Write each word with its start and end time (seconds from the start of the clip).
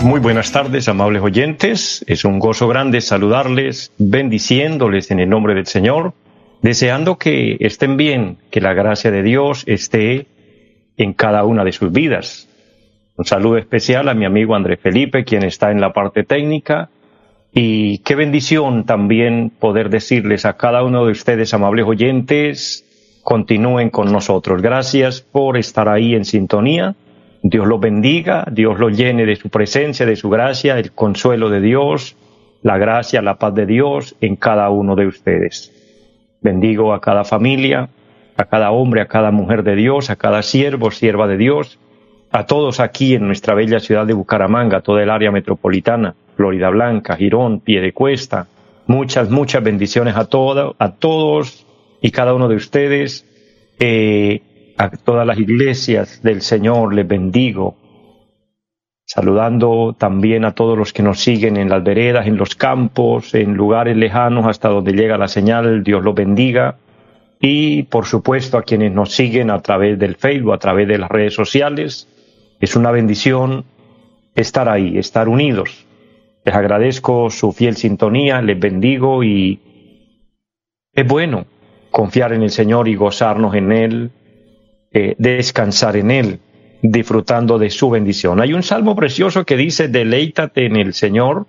Muy 0.00 0.20
buenas 0.20 0.52
tardes, 0.52 0.88
amables 0.88 1.22
oyentes. 1.22 2.04
Es 2.06 2.24
un 2.24 2.38
gozo 2.38 2.68
grande 2.68 3.00
saludarles, 3.00 3.92
bendiciéndoles 3.98 5.10
en 5.10 5.18
el 5.18 5.28
nombre 5.28 5.54
del 5.54 5.66
Señor, 5.66 6.12
deseando 6.62 7.18
que 7.18 7.56
estén 7.60 7.96
bien, 7.96 8.38
que 8.50 8.60
la 8.60 8.74
gracia 8.74 9.10
de 9.10 9.24
Dios 9.24 9.64
esté 9.66 10.26
en 10.96 11.14
cada 11.14 11.44
una 11.44 11.64
de 11.64 11.72
sus 11.72 11.90
vidas. 11.90 12.48
Un 13.16 13.24
saludo 13.24 13.58
especial 13.58 14.08
a 14.08 14.14
mi 14.14 14.24
amigo 14.24 14.54
André 14.54 14.76
Felipe, 14.76 15.24
quien 15.24 15.42
está 15.42 15.72
en 15.72 15.80
la 15.80 15.92
parte 15.92 16.22
técnica, 16.22 16.90
y 17.52 17.98
qué 17.98 18.14
bendición 18.14 18.84
también 18.84 19.50
poder 19.50 19.90
decirles 19.90 20.44
a 20.46 20.56
cada 20.56 20.84
uno 20.84 21.04
de 21.04 21.12
ustedes, 21.12 21.52
amables 21.52 21.86
oyentes, 21.86 22.84
continúen 23.24 23.90
con 23.90 24.12
nosotros. 24.12 24.62
Gracias 24.62 25.20
por 25.20 25.56
estar 25.56 25.88
ahí 25.88 26.14
en 26.14 26.24
sintonía 26.24 26.94
Dios 27.42 27.66
los 27.66 27.80
bendiga, 27.80 28.44
Dios 28.50 28.78
los 28.78 28.96
llene 28.96 29.24
de 29.24 29.36
su 29.36 29.48
presencia, 29.48 30.04
de 30.04 30.16
su 30.16 30.28
gracia, 30.28 30.78
el 30.78 30.92
consuelo 30.92 31.50
de 31.50 31.60
Dios, 31.60 32.16
la 32.62 32.78
gracia, 32.78 33.22
la 33.22 33.36
paz 33.36 33.54
de 33.54 33.66
Dios 33.66 34.16
en 34.20 34.36
cada 34.36 34.68
uno 34.70 34.96
de 34.96 35.06
ustedes. 35.06 35.72
Bendigo 36.40 36.92
a 36.92 37.00
cada 37.00 37.24
familia, 37.24 37.88
a 38.36 38.44
cada 38.44 38.70
hombre, 38.70 39.00
a 39.00 39.06
cada 39.06 39.30
mujer 39.30 39.62
de 39.62 39.76
Dios, 39.76 40.10
a 40.10 40.16
cada 40.16 40.42
siervo, 40.42 40.90
sierva 40.90 41.26
de 41.26 41.36
Dios, 41.36 41.78
a 42.30 42.46
todos 42.46 42.80
aquí 42.80 43.14
en 43.14 43.26
nuestra 43.26 43.54
bella 43.54 43.80
ciudad 43.80 44.06
de 44.06 44.12
Bucaramanga, 44.12 44.80
toda 44.80 45.02
el 45.02 45.10
área 45.10 45.30
metropolitana, 45.30 46.14
Florida 46.36 46.70
Blanca, 46.70 47.16
Girón, 47.16 47.60
Piedecuesta. 47.60 48.46
Muchas, 48.86 49.30
muchas 49.30 49.62
bendiciones 49.62 50.16
a, 50.16 50.26
todos, 50.26 50.74
a 50.78 50.92
todos 50.92 51.66
y 52.00 52.10
cada 52.10 52.34
uno 52.34 52.48
de 52.48 52.56
ustedes. 52.56 53.24
Eh, 53.80 54.42
a 54.78 54.90
todas 54.90 55.26
las 55.26 55.38
iglesias 55.38 56.22
del 56.22 56.40
Señor 56.40 56.94
les 56.94 57.06
bendigo, 57.06 57.76
saludando 59.04 59.96
también 59.98 60.44
a 60.44 60.54
todos 60.54 60.78
los 60.78 60.92
que 60.92 61.02
nos 61.02 61.20
siguen 61.20 61.56
en 61.56 61.68
las 61.68 61.82
veredas, 61.82 62.28
en 62.28 62.36
los 62.36 62.54
campos, 62.54 63.34
en 63.34 63.54
lugares 63.54 63.96
lejanos 63.96 64.46
hasta 64.46 64.68
donde 64.68 64.92
llega 64.92 65.18
la 65.18 65.26
señal, 65.26 65.82
Dios 65.82 66.04
los 66.04 66.14
bendiga, 66.14 66.76
y 67.40 67.82
por 67.84 68.06
supuesto 68.06 68.56
a 68.56 68.62
quienes 68.62 68.92
nos 68.92 69.12
siguen 69.12 69.50
a 69.50 69.60
través 69.60 69.98
del 69.98 70.14
Facebook, 70.14 70.54
a 70.54 70.58
través 70.58 70.86
de 70.86 70.98
las 70.98 71.10
redes 71.10 71.34
sociales, 71.34 72.08
es 72.60 72.76
una 72.76 72.92
bendición 72.92 73.64
estar 74.36 74.68
ahí, 74.68 74.96
estar 74.96 75.28
unidos. 75.28 75.86
Les 76.44 76.54
agradezco 76.54 77.30
su 77.30 77.52
fiel 77.52 77.76
sintonía, 77.76 78.40
les 78.42 78.58
bendigo 78.58 79.24
y 79.24 79.60
es 80.92 81.06
bueno 81.06 81.46
confiar 81.90 82.32
en 82.32 82.42
el 82.42 82.50
Señor 82.50 82.86
y 82.88 82.94
gozarnos 82.94 83.54
en 83.54 83.72
Él, 83.72 84.10
eh, 84.92 85.14
descansar 85.18 85.96
en 85.96 86.10
Él, 86.10 86.40
disfrutando 86.82 87.58
de 87.58 87.70
su 87.70 87.90
bendición. 87.90 88.40
Hay 88.40 88.54
un 88.54 88.62
salmo 88.62 88.96
precioso 88.96 89.44
que 89.44 89.56
dice, 89.56 89.88
deleítate 89.88 90.66
en 90.66 90.76
el 90.76 90.94
Señor 90.94 91.46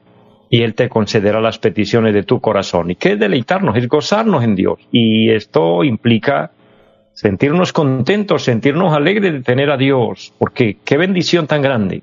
y 0.49 0.63
Él 0.63 0.73
te 0.73 0.89
concederá 0.89 1.39
las 1.39 1.59
peticiones 1.59 2.13
de 2.13 2.23
tu 2.23 2.41
corazón. 2.41 2.91
¿Y 2.91 2.95
qué 2.95 3.13
es 3.13 3.19
deleitarnos? 3.19 3.77
Es 3.77 3.87
gozarnos 3.87 4.43
en 4.43 4.55
Dios. 4.55 4.79
Y 4.91 5.29
esto 5.29 5.83
implica 5.83 6.51
sentirnos 7.13 7.73
contentos, 7.73 8.43
sentirnos 8.43 8.93
alegres 8.93 9.33
de 9.33 9.41
tener 9.41 9.69
a 9.71 9.77
Dios, 9.77 10.33
porque 10.37 10.77
qué 10.83 10.97
bendición 10.97 11.47
tan 11.47 11.61
grande. 11.61 12.01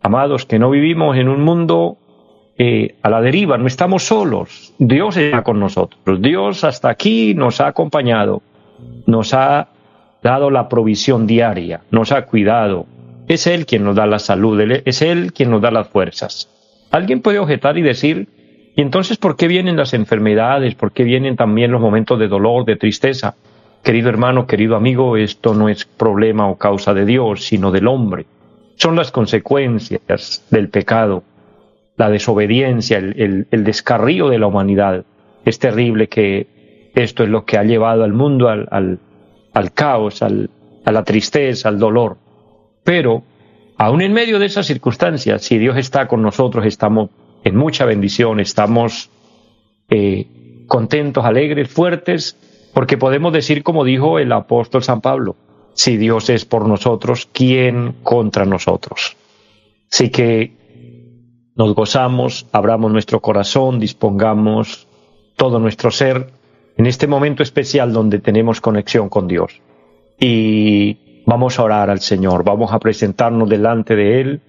Amados, 0.00 0.46
que 0.46 0.58
no 0.58 0.70
vivimos 0.70 1.16
en 1.16 1.28
un 1.28 1.40
mundo 1.40 1.98
eh, 2.56 2.94
a 3.02 3.10
la 3.10 3.20
deriva, 3.20 3.58
no 3.58 3.66
estamos 3.66 4.04
solos. 4.04 4.72
Dios 4.78 5.16
está 5.16 5.42
con 5.42 5.58
nosotros. 5.58 6.22
Dios 6.22 6.62
hasta 6.62 6.88
aquí 6.88 7.34
nos 7.34 7.60
ha 7.60 7.66
acompañado, 7.66 8.42
nos 9.06 9.34
ha 9.34 9.68
dado 10.24 10.50
la 10.50 10.70
provisión 10.70 11.26
diaria, 11.26 11.82
nos 11.90 12.10
ha 12.10 12.22
cuidado. 12.22 12.86
Es 13.28 13.46
Él 13.46 13.66
quien 13.66 13.84
nos 13.84 13.94
da 13.94 14.06
la 14.06 14.18
salud, 14.18 14.58
es 14.84 15.02
Él 15.02 15.34
quien 15.34 15.50
nos 15.50 15.60
da 15.60 15.70
las 15.70 15.88
fuerzas. 15.88 16.48
Alguien 16.90 17.20
puede 17.20 17.38
objetar 17.38 17.76
y 17.76 17.82
decir, 17.82 18.28
¿y 18.74 18.80
entonces 18.80 19.18
por 19.18 19.36
qué 19.36 19.48
vienen 19.48 19.76
las 19.76 19.92
enfermedades? 19.92 20.74
¿Por 20.76 20.92
qué 20.92 21.04
vienen 21.04 21.36
también 21.36 21.70
los 21.70 21.80
momentos 21.80 22.18
de 22.18 22.28
dolor, 22.28 22.64
de 22.64 22.76
tristeza? 22.76 23.34
Querido 23.82 24.08
hermano, 24.08 24.46
querido 24.46 24.76
amigo, 24.76 25.18
esto 25.18 25.52
no 25.52 25.68
es 25.68 25.84
problema 25.84 26.48
o 26.48 26.56
causa 26.56 26.94
de 26.94 27.04
Dios, 27.04 27.44
sino 27.44 27.70
del 27.70 27.86
hombre. 27.86 28.24
Son 28.76 28.96
las 28.96 29.10
consecuencias 29.12 30.46
del 30.50 30.70
pecado, 30.70 31.22
la 31.98 32.08
desobediencia, 32.08 32.96
el, 32.96 33.46
descarrío 33.50 34.30
de 34.30 34.38
la 34.38 34.46
humanidad. 34.46 35.04
Es 35.44 35.58
terrible 35.58 36.08
que 36.08 36.46
esto 36.94 37.24
es 37.24 37.28
lo 37.28 37.44
que 37.44 37.58
ha 37.58 37.64
llevado 37.64 38.04
al 38.04 38.14
mundo 38.14 38.48
al 38.48 38.68
al 38.70 38.98
caos, 39.74 40.22
al, 40.22 40.50
a 40.84 40.92
la 40.92 41.04
tristeza, 41.04 41.68
al 41.68 41.78
dolor. 41.78 42.18
Pero, 42.82 43.22
aún 43.76 44.02
en 44.02 44.12
medio 44.12 44.38
de 44.38 44.46
esas 44.46 44.66
circunstancias, 44.66 45.42
si 45.42 45.58
Dios 45.58 45.76
está 45.76 46.06
con 46.06 46.22
nosotros, 46.22 46.66
estamos 46.66 47.10
en 47.44 47.56
mucha 47.56 47.84
bendición, 47.84 48.40
estamos 48.40 49.10
eh, 49.88 50.64
contentos, 50.66 51.24
alegres, 51.24 51.68
fuertes, 51.68 52.36
porque 52.72 52.98
podemos 52.98 53.32
decir 53.32 53.62
como 53.62 53.84
dijo 53.84 54.18
el 54.18 54.32
apóstol 54.32 54.82
San 54.82 55.00
Pablo, 55.00 55.36
si 55.74 55.96
Dios 55.96 56.30
es 56.30 56.44
por 56.44 56.66
nosotros, 56.66 57.28
¿quién 57.32 57.96
contra 58.02 58.44
nosotros? 58.44 59.16
Así 59.92 60.10
que 60.10 60.52
nos 61.56 61.74
gozamos, 61.74 62.46
abramos 62.52 62.90
nuestro 62.90 63.20
corazón, 63.20 63.78
dispongamos 63.78 64.88
todo 65.36 65.58
nuestro 65.58 65.90
ser 65.90 66.30
en 66.76 66.86
este 66.86 67.06
momento 67.06 67.42
especial 67.42 67.92
donde 67.92 68.18
tenemos 68.18 68.60
conexión 68.60 69.08
con 69.08 69.28
Dios. 69.28 69.60
Y 70.18 71.22
vamos 71.26 71.58
a 71.58 71.62
orar 71.62 71.90
al 71.90 72.00
Señor, 72.00 72.44
vamos 72.44 72.72
a 72.72 72.78
presentarnos 72.78 73.48
delante 73.48 73.96
de 73.96 74.20
Él, 74.20 74.40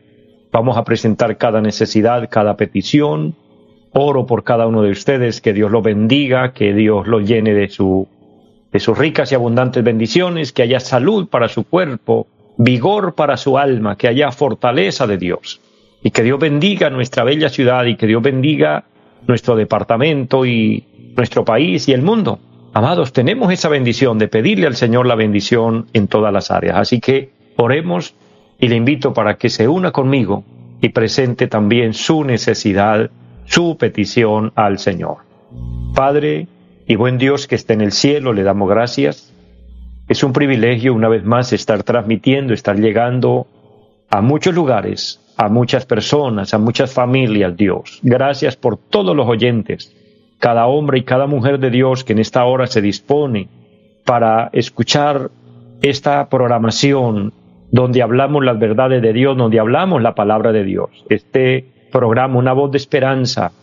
vamos 0.52 0.78
a 0.78 0.84
presentar 0.84 1.38
cada 1.38 1.62
necesidad, 1.62 2.28
cada 2.30 2.58
petición. 2.58 3.36
Oro 3.97 4.25
por 4.25 4.44
cada 4.44 4.68
uno 4.68 4.81
de 4.81 4.91
ustedes, 4.91 5.40
que 5.40 5.53
Dios 5.53 5.72
lo 5.72 5.81
bendiga, 5.81 6.52
que 6.52 6.74
Dios 6.74 7.08
lo 7.08 7.22
llene 7.22 7.53
de, 7.53 7.69
su, 7.69 8.08
de 8.72 8.80
sus 8.80 8.97
ricas 8.97 9.31
y 9.31 9.36
abundantes 9.36 9.84
bendiciones, 9.84 10.52
que 10.52 10.63
haya 10.63 10.81
salud 10.81 11.30
para 11.30 11.47
su 11.47 11.63
cuerpo, 11.63 12.28
vigor 12.57 13.16
para 13.16 13.38
su 13.38 13.57
alma, 13.57 13.96
que 13.96 14.09
haya 14.09 14.31
fortaleza 14.31 15.07
de 15.07 15.18
Dios. 15.18 15.62
Y 16.03 16.12
que 16.12 16.24
Dios 16.24 16.40
bendiga 16.40 16.90
nuestra 16.90 17.24
bella 17.24 17.47
ciudad 17.47 17.86
y 17.86 17.96
que 17.96 18.06
Dios 18.06 18.22
bendiga 18.22 18.84
nuestro 19.28 19.56
departamento 19.56 20.46
y 20.46 20.84
nuestro 21.16 21.46
país 21.46 21.88
y 21.88 21.94
el 21.94 22.02
mundo. 22.02 22.40
Amados, 22.74 23.14
tenemos 23.14 23.52
esa 23.53 23.70
bendición 23.70 24.18
de 24.18 24.28
pedirle 24.28 24.68
al 24.68 24.76
Señor 24.76 25.08
la 25.08 25.16
bendición 25.16 25.88
en 25.94 26.08
todas 26.08 26.34
las 26.34 26.52
áreas. 26.52 26.78
Así 26.78 27.00
que 27.00 27.30
oremos 27.56 28.14
y 28.59 28.68
le 28.68 28.76
invito 28.76 29.14
para 29.14 29.38
que 29.38 29.50
se 29.50 29.68
una 29.68 29.92
conmigo 29.92 30.44
y 30.81 30.90
presente 30.90 31.48
también 31.48 31.94
su 31.94 32.24
necesidad, 32.24 33.09
su 33.46 33.78
petición 33.78 34.52
al 34.56 34.78
Señor. 34.78 35.18
Padre 35.94 36.48
y 36.86 36.96
buen 36.96 37.18
Dios 37.18 37.48
que 37.48 37.56
esté 37.56 37.74
en 37.74 37.81
el 37.81 37.94
cielo, 37.94 38.34
le 38.34 38.44
damos 38.44 38.70
gracias. 38.70 39.34
Es 40.09 40.24
un 40.24 40.34
privilegio 40.34 40.94
una 40.94 41.08
vez 41.08 41.24
más 41.24 41.54
estar 41.54 41.84
transmitiendo, 41.84 42.54
estar 42.54 42.78
llegando 42.78 43.48
a 44.09 44.22
muchos 44.22 44.54
lugares, 44.54 45.22
a 45.38 45.48
muchas 45.48 45.86
personas, 45.86 46.54
a 46.54 46.57
muchas 46.57 46.94
familias, 46.94 47.56
Dios. 47.56 48.00
Gracias 48.04 48.57
por 48.57 48.78
todos 48.78 49.16
los 49.16 49.28
oyentes 49.28 49.95
cada 50.45 50.68
hombre 50.68 51.00
y 51.00 51.01
cada 51.01 51.25
mujer 51.25 51.57
de 51.57 51.71
Dios 51.71 52.03
que 52.03 52.13
en 52.13 52.19
esta 52.19 52.45
hora 52.45 52.68
se 52.68 52.80
dispone 52.80 53.47
para 54.06 54.51
escuchar 54.53 55.31
esta 55.81 56.30
programación 56.30 57.33
donde 57.71 58.03
hablamos 58.03 58.45
las 58.45 58.59
verdades 58.59 59.01
de 59.01 59.12
Dios, 59.12 59.36
donde 59.36 59.59
hablamos 59.59 60.03
la 60.03 60.13
palabra 60.13 60.51
de 60.51 60.63
Dios. 60.63 60.92
Este 61.09 61.65
programa, 61.92 62.38
una 62.38 62.53
voz 62.53 62.69
de 62.69 62.77
esperanza. 62.77 63.53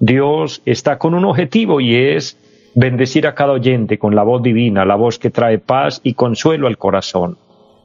Dios 0.00 0.62
está 0.66 0.98
con 0.98 1.14
un 1.14 1.26
objetivo 1.26 1.80
y 1.80 1.94
es 1.94 2.36
bendecir 2.74 3.28
a 3.28 3.36
cada 3.36 3.52
oyente 3.52 3.96
con 4.00 4.16
la 4.16 4.24
voz 4.24 4.42
divina, 4.42 4.84
la 4.84 4.96
voz 4.96 5.20
que 5.20 5.30
trae 5.30 5.58
paz 5.58 6.00
y 6.02 6.14
consuelo 6.14 6.66
al 6.66 6.76
corazón. 6.76 7.38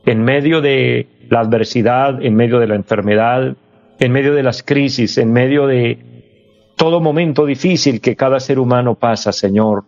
En 0.03 0.24
medio 0.24 0.62
de 0.62 1.06
la 1.30 1.42
adversidad, 1.42 2.25
en 2.25 2.36
medio 2.36 2.57
de 2.57 2.65
la 2.65 2.74
enfermedad, 2.74 3.56
en 4.00 4.12
medio 4.12 4.33
de 4.33 4.42
las 4.42 4.63
crisis, 4.63 5.19
en 5.19 5.31
medio 5.31 5.68
de 5.68 6.17
todo 6.77 7.01
momento 7.01 7.45
difícil 7.45 8.00
que 8.00 8.15
cada 8.15 8.39
ser 8.39 8.59
humano 8.59 8.94
pasa, 8.94 9.31
Señor, 9.31 9.83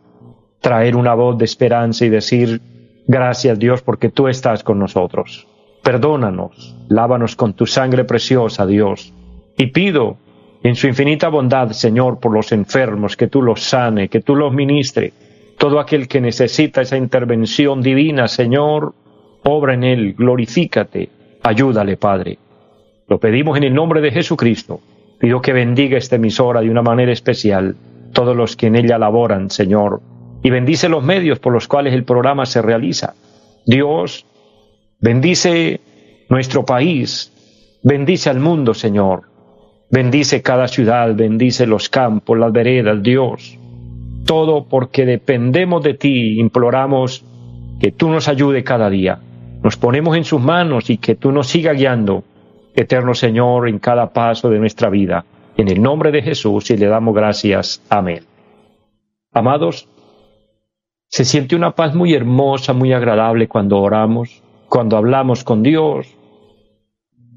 traer 0.60 0.96
una 0.96 1.14
voz 1.14 1.38
de 1.38 1.46
esperanza 1.46 2.04
y 2.04 2.10
decir, 2.10 2.62
gracias 3.08 3.60
Dios 3.60 3.84
porque 3.84 4.10
tú 4.10 4.28
estás 4.28 4.64
con 4.64 4.80
nosotros. 4.80 5.48
Perdónanos, 5.84 6.76
lávanos 6.90 7.36
con 7.36 7.54
tu 7.54 7.68
sangre 7.68 8.06
preciosa, 8.06 8.66
Dios. 8.66 9.14
Y 9.56 9.68
pido 9.68 10.18
en 10.64 10.76
su 10.76 10.88
infinita 10.88 11.30
bondad, 11.30 11.70
Señor, 11.72 12.20
por 12.20 12.34
los 12.34 12.52
enfermos, 12.52 13.16
que 13.16 13.28
tú 13.28 13.44
los 13.44 13.62
sane, 13.62 14.10
que 14.10 14.22
tú 14.22 14.36
los 14.36 14.52
ministre. 14.52 15.14
Todo 15.60 15.80
aquel 15.80 16.08
que 16.08 16.20
necesita 16.20 16.82
esa 16.82 16.98
intervención 16.98 17.84
divina, 17.84 18.28
Señor, 18.28 18.96
obra 19.44 19.76
en 19.76 19.84
él, 19.84 20.16
glorifícate, 20.16 21.10
ayúdale, 21.44 21.98
Padre. 21.98 22.40
Lo 23.08 23.20
pedimos 23.20 23.58
en 23.58 23.66
el 23.66 23.76
nombre 23.76 24.02
de 24.02 24.12
Jesucristo. 24.12 24.82
Pido 25.20 25.42
que 25.42 25.54
bendiga 25.54 25.98
esta 25.98 26.16
emisora 26.16 26.62
de 26.62 26.70
una 26.70 26.82
manera 26.82 27.12
especial, 27.12 27.76
todos 28.14 28.36
los 28.36 28.56
que 28.56 28.68
en 28.68 28.76
ella 28.76 28.98
laboran, 28.98 29.50
Señor, 29.50 30.02
y 30.42 30.50
bendice 30.50 30.88
los 30.88 31.04
medios 31.04 31.40
por 31.40 31.54
los 31.54 31.68
cuales 31.68 31.94
el 31.94 32.06
programa 32.06 32.46
se 32.46 32.62
realiza. 32.62 33.14
Dios, 33.66 34.26
bendice 35.02 35.82
nuestro 36.30 36.66
país, 36.66 37.34
bendice 37.84 38.30
al 38.30 38.40
mundo, 38.40 38.74
Señor. 38.74 39.24
Bendice 39.92 40.44
cada 40.44 40.68
ciudad, 40.68 41.16
bendice 41.16 41.66
los 41.66 41.90
campos, 41.90 42.38
las 42.38 42.52
veredas, 42.54 43.02
Dios. 43.02 43.58
Todo 44.26 44.66
porque 44.66 45.06
dependemos 45.06 45.84
de 45.84 45.96
ti, 45.96 46.40
imploramos 46.40 47.26
que 47.80 47.92
tú 47.92 48.10
nos 48.10 48.28
ayude 48.28 48.64
cada 48.64 48.90
día. 48.90 49.20
Nos 49.64 49.78
ponemos 49.78 50.16
en 50.16 50.24
sus 50.24 50.40
manos 50.40 50.90
y 50.90 50.98
que 50.98 51.16
tú 51.16 51.32
nos 51.32 51.48
siga 51.48 51.74
guiando, 51.74 52.24
eterno 52.76 53.14
Señor, 53.14 53.68
en 53.68 53.80
cada 53.80 54.12
paso 54.12 54.50
de 54.50 54.60
nuestra 54.60 54.90
vida. 54.90 55.26
En 55.58 55.68
el 55.68 55.82
nombre 55.82 56.12
de 56.12 56.22
Jesús 56.22 56.70
y 56.72 56.78
le 56.78 56.88
damos 56.88 57.14
gracias. 57.14 57.82
Amén. 57.90 58.24
Amados, 59.32 59.88
se 61.08 61.26
siente 61.26 61.56
una 61.56 61.72
paz 61.72 61.96
muy 61.96 62.14
hermosa, 62.14 62.74
muy 62.74 62.94
agradable 62.94 63.48
cuando 63.48 63.80
oramos, 63.80 64.42
cuando 64.68 64.96
hablamos 64.96 65.44
con 65.44 65.64
Dios, 65.64 66.08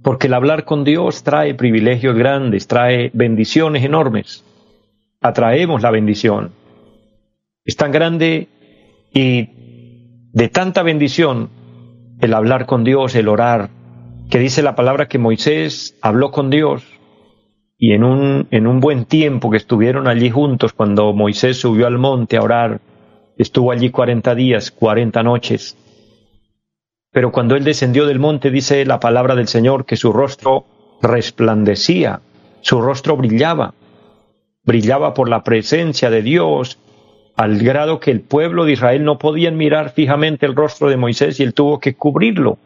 porque 0.03 0.27
el 0.27 0.35
hablar 0.35 0.65
con 0.65 0.85
Dios 0.85 1.23
trae 1.23 1.55
privilegios 1.55 2.17
grandes, 2.17 2.67
trae 2.67 3.11
bendiciones 3.15 3.85
enormes. 3.85 4.45
Atraemos 5.21 5.83
la 5.83 5.91
bendición. 5.91 6.53
Es 7.65 7.77
tan 7.77 7.93
grande 7.93 8.49
y 9.15 9.49
de 10.33 10.49
tanta 10.49 10.83
bendición 10.83 11.51
el 12.21 12.35
hablar 12.35 12.67
con 12.67 12.85
Dios, 12.85 13.15
el 13.15 13.29
orar, 13.29 13.71
que 14.33 14.39
dice 14.39 14.63
la 14.63 14.75
palabra 14.75 15.09
que 15.09 15.19
Moisés 15.19 15.95
habló 16.01 16.31
con 16.31 16.49
Dios 16.49 16.83
y 17.77 17.93
en 17.93 18.03
un, 18.03 18.49
en 18.51 18.67
un 18.67 18.81
buen 18.81 19.05
tiempo 19.05 19.51
que 19.51 19.59
estuvieron 19.59 20.09
allí 20.09 20.31
juntos 20.31 20.73
cuando 20.73 21.13
Moisés 21.13 21.59
subió 21.59 21.87
al 21.87 21.99
monte 21.99 22.39
a 22.39 22.43
orar, 22.43 22.81
estuvo 23.37 23.73
allí 23.73 23.91
cuarenta 23.91 24.35
días, 24.35 24.71
cuarenta 24.71 25.23
noches. 25.23 25.77
Pero 27.11 27.31
cuando 27.31 27.57
él 27.57 27.65
descendió 27.65 28.07
del 28.07 28.21
monte, 28.21 28.51
dice 28.51 28.87
la 28.87 29.01
palabra 29.01 29.35
del 29.35 29.49
Señor, 29.49 29.85
que 29.85 29.97
su 29.97 30.15
rostro 30.15 30.65
resplandecía, 31.03 32.23
su 32.63 32.81
rostro 32.81 33.19
brillaba, 33.19 33.75
brillaba 34.65 35.13
por 35.13 35.29
la 35.29 35.45
presencia 35.45 36.09
de 36.09 36.23
Dios, 36.23 36.79
al 37.37 37.59
grado 37.59 38.01
que 38.01 38.11
el 38.11 38.23
pueblo 38.23 38.65
de 38.65 38.73
Israel 38.73 39.05
no 39.05 39.19
podía 39.19 39.51
mirar 39.51 39.93
fijamente 39.93 40.47
el 40.47 40.57
rostro 40.57 40.89
de 40.89 40.97
Moisés 40.97 41.39
y 41.39 41.43
él 41.43 41.53
tuvo 41.53 41.81
que 41.81 41.97
cubrirlo, 41.97 42.57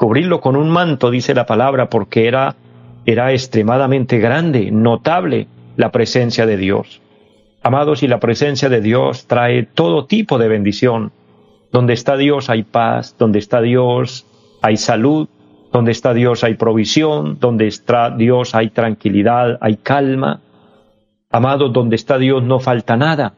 cubrirlo 0.00 0.40
con 0.40 0.56
un 0.56 0.70
manto, 0.70 1.10
dice 1.10 1.34
la 1.34 1.44
palabra, 1.44 1.90
porque 1.90 2.26
era, 2.26 2.56
era 3.04 3.32
extremadamente 3.32 4.18
grande, 4.18 4.70
notable 4.70 5.46
la 5.76 5.92
presencia 5.92 6.46
de 6.46 6.56
Dios. 6.56 7.02
Amados, 7.62 8.02
y 8.02 8.08
la 8.08 8.18
presencia 8.18 8.70
de 8.70 8.80
Dios 8.80 9.26
trae 9.26 9.64
todo 9.64 10.06
tipo 10.06 10.38
de 10.38 10.48
bendición, 10.48 11.12
donde 11.70 11.92
está 11.92 12.16
Dios 12.16 12.48
hay 12.48 12.62
paz, 12.62 13.14
donde 13.18 13.40
está 13.40 13.60
Dios 13.60 14.24
hay 14.62 14.78
salud, 14.78 15.28
donde 15.70 15.92
está 15.92 16.14
Dios 16.14 16.44
hay 16.44 16.54
provisión, 16.54 17.36
donde 17.38 17.66
está 17.66 18.08
Dios 18.08 18.54
hay 18.54 18.70
tranquilidad, 18.70 19.58
hay 19.60 19.76
calma. 19.76 20.40
Amado, 21.30 21.68
donde 21.68 21.96
está 21.96 22.16
Dios 22.16 22.42
no 22.42 22.58
falta 22.58 22.96
nada. 22.96 23.34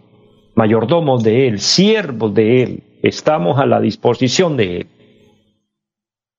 mayordomos 0.55 1.23
de 1.23 1.49
Él, 1.49 1.59
siervos 1.59 2.33
de 2.33 2.63
Él. 2.63 2.83
Estamos 3.01 3.59
a 3.59 3.65
la 3.65 3.81
disposición 3.81 4.55
de 4.55 4.77
Él. 4.77 4.87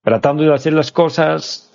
Tratando 0.04 0.44
de 0.44 0.54
hacer 0.54 0.72
las 0.72 0.92
cosas 0.92 1.72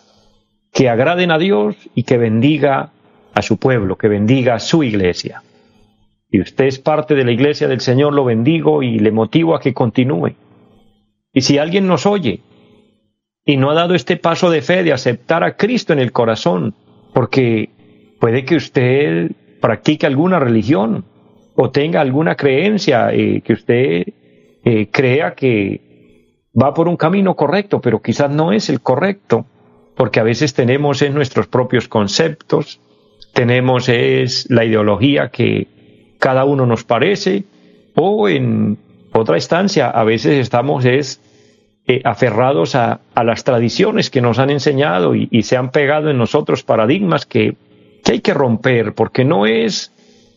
que 0.72 0.88
agraden 0.88 1.32
a 1.32 1.38
Dios 1.38 1.76
y 1.94 2.04
que 2.04 2.18
bendiga 2.18 2.92
a 3.34 3.42
su 3.42 3.58
pueblo, 3.58 3.98
que 3.98 4.08
bendiga 4.08 4.56
a 4.56 4.60
su 4.60 4.84
iglesia 4.84 5.44
y 6.32 6.42
usted 6.42 6.66
es 6.66 6.80
parte 6.80 7.16
de 7.16 7.24
la 7.24 7.32
iglesia 7.32 7.68
del 7.68 7.82
Señor, 7.82 8.14
lo 8.14 8.24
bendigo 8.24 8.84
y 8.84 9.00
le 9.00 9.12
motivo 9.12 9.56
a 9.56 9.62
que 9.62 9.74
continúe. 9.74 10.36
Y 11.34 11.42
si 11.42 11.58
alguien 11.58 11.88
nos 11.88 12.06
oye 12.06 12.42
y 13.46 13.58
no 13.58 13.72
ha 13.72 13.74
dado 13.74 13.96
este 13.96 14.18
paso 14.18 14.52
de 14.52 14.62
fe 14.62 14.84
de 14.84 14.94
aceptar 14.94 15.44
a 15.44 15.56
Cristo 15.56 15.94
en 15.94 16.00
el 16.00 16.12
corazón, 16.12 16.76
porque 17.14 17.70
puede 18.20 18.46
que 18.46 18.56
usted 18.56 19.32
practique 19.60 20.06
alguna 20.06 20.40
religión 20.40 21.06
o 21.56 21.72
tenga 21.72 22.00
alguna 22.00 22.36
creencia 22.36 23.12
eh, 23.12 23.42
que 23.42 23.54
usted 23.54 24.04
eh, 24.64 24.88
crea 24.92 25.34
que 25.34 25.89
va 26.62 26.74
por 26.74 26.88
un 26.88 26.98
camino 26.98 27.36
correcto, 27.36 27.80
pero 27.82 28.02
quizás 28.02 28.30
no 28.30 28.52
es 28.52 28.70
el 28.70 28.82
correcto, 28.82 29.46
porque 29.96 30.20
a 30.20 30.24
veces 30.24 30.54
tenemos 30.54 31.02
en 31.02 31.14
nuestros 31.14 31.48
propios 31.48 31.88
conceptos, 31.88 32.80
tenemos 33.34 33.90
es 33.90 34.50
la 34.50 34.66
ideología 34.66 35.30
que 35.30 35.68
cada 36.20 36.46
uno 36.46 36.66
nos 36.66 36.84
parece, 36.84 37.44
o 37.96 38.28
en 38.28 38.78
otra 39.14 39.38
instancia, 39.38 39.90
a 39.90 40.04
veces 40.04 40.40
estamos 40.40 40.86
es 40.86 41.22
eh, 41.88 42.02
aferrados 42.04 42.76
a, 42.76 43.00
las 43.16 43.44
tradiciones 43.44 44.10
que 44.10 44.22
nos 44.22 44.40
han 44.40 44.50
enseñado 44.50 45.16
y, 45.16 45.42
se 45.44 45.58
han 45.58 45.72
pegado 45.72 46.10
en 46.10 46.18
nosotros 46.18 46.64
paradigmas 46.64 47.26
que, 47.26 47.56
que 48.04 48.14
hay 48.14 48.20
que 48.22 48.34
romper, 48.34 48.94
porque 48.94 49.26
no 49.26 49.46
es 49.46 49.92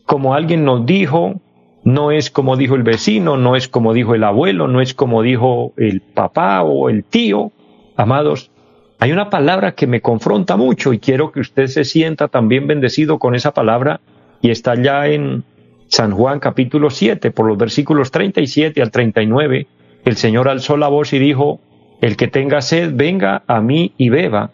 como 0.07 0.35
alguien 0.35 0.64
nos 0.64 0.85
dijo, 0.87 1.41
no 1.85 2.12
es 2.12 2.31
como 2.31 2.57
dijo 2.57 2.75
el 2.75 2.83
vecino, 2.83 3.37
no 3.37 3.57
es 3.57 3.69
como 3.69 3.93
dijo 3.93 4.15
el 4.15 4.25
abuelo, 4.25 4.69
no 4.69 4.81
es 4.81 4.95
como 4.95 5.23
dijo 5.23 5.73
el 5.77 6.01
papá 6.01 6.62
o 6.62 6.89
el 6.89 7.05
tío. 7.05 7.53
Amados, 7.97 8.51
hay 8.99 9.12
una 9.12 9.31
palabra 9.31 9.73
que 9.73 9.87
me 9.87 10.01
confronta 10.01 10.57
mucho 10.57 10.93
y 10.93 10.99
quiero 10.99 11.33
que 11.33 11.41
usted 11.41 11.67
se 11.67 11.85
sienta 11.85 12.29
también 12.29 12.67
bendecido 12.67 13.19
con 13.19 13.35
esa 13.35 13.53
palabra 13.53 14.01
y 14.41 14.51
está 14.51 14.75
ya 14.75 15.09
en 15.09 15.45
San 15.89 16.12
Juan 16.12 16.41
capítulo 16.41 16.91
7, 16.91 17.31
por 17.33 17.47
los 17.47 17.59
versículos 17.59 18.11
37 18.11 18.81
al 18.81 18.91
39 18.91 19.67
el 20.05 20.17
Señor 20.17 20.49
alzó 20.49 20.77
la 20.77 20.89
voz 20.89 21.12
y 21.12 21.19
dijo, 21.19 21.61
el 22.01 22.17
que 22.17 22.29
tenga 22.29 22.61
sed, 22.61 22.93
venga 22.95 23.43
a 23.47 23.61
mí 23.61 23.93
y 23.97 24.09
beba. 24.09 24.51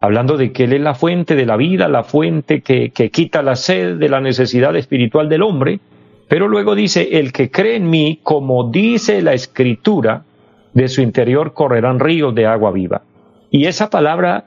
Hablando 0.00 0.36
de 0.36 0.52
que 0.52 0.64
Él 0.64 0.74
es 0.74 0.80
la 0.80 0.94
fuente 0.94 1.34
de 1.34 1.46
la 1.46 1.56
vida, 1.56 1.88
la 1.88 2.04
fuente 2.04 2.60
que, 2.60 2.90
que 2.90 3.10
quita 3.10 3.42
la 3.42 3.56
sed 3.56 3.96
de 3.96 4.08
la 4.08 4.20
necesidad 4.20 4.76
espiritual 4.76 5.28
del 5.28 5.42
hombre, 5.42 5.80
pero 6.28 6.48
luego 6.48 6.74
dice, 6.74 7.18
el 7.18 7.32
que 7.32 7.50
cree 7.50 7.76
en 7.76 7.90
mí, 7.90 8.20
como 8.22 8.70
dice 8.70 9.22
la 9.22 9.34
escritura, 9.34 10.24
de 10.72 10.88
su 10.88 11.00
interior 11.00 11.54
correrán 11.54 12.00
ríos 12.00 12.34
de 12.34 12.46
agua 12.46 12.72
viva. 12.72 13.02
Y 13.50 13.66
esa 13.66 13.90
palabra, 13.90 14.46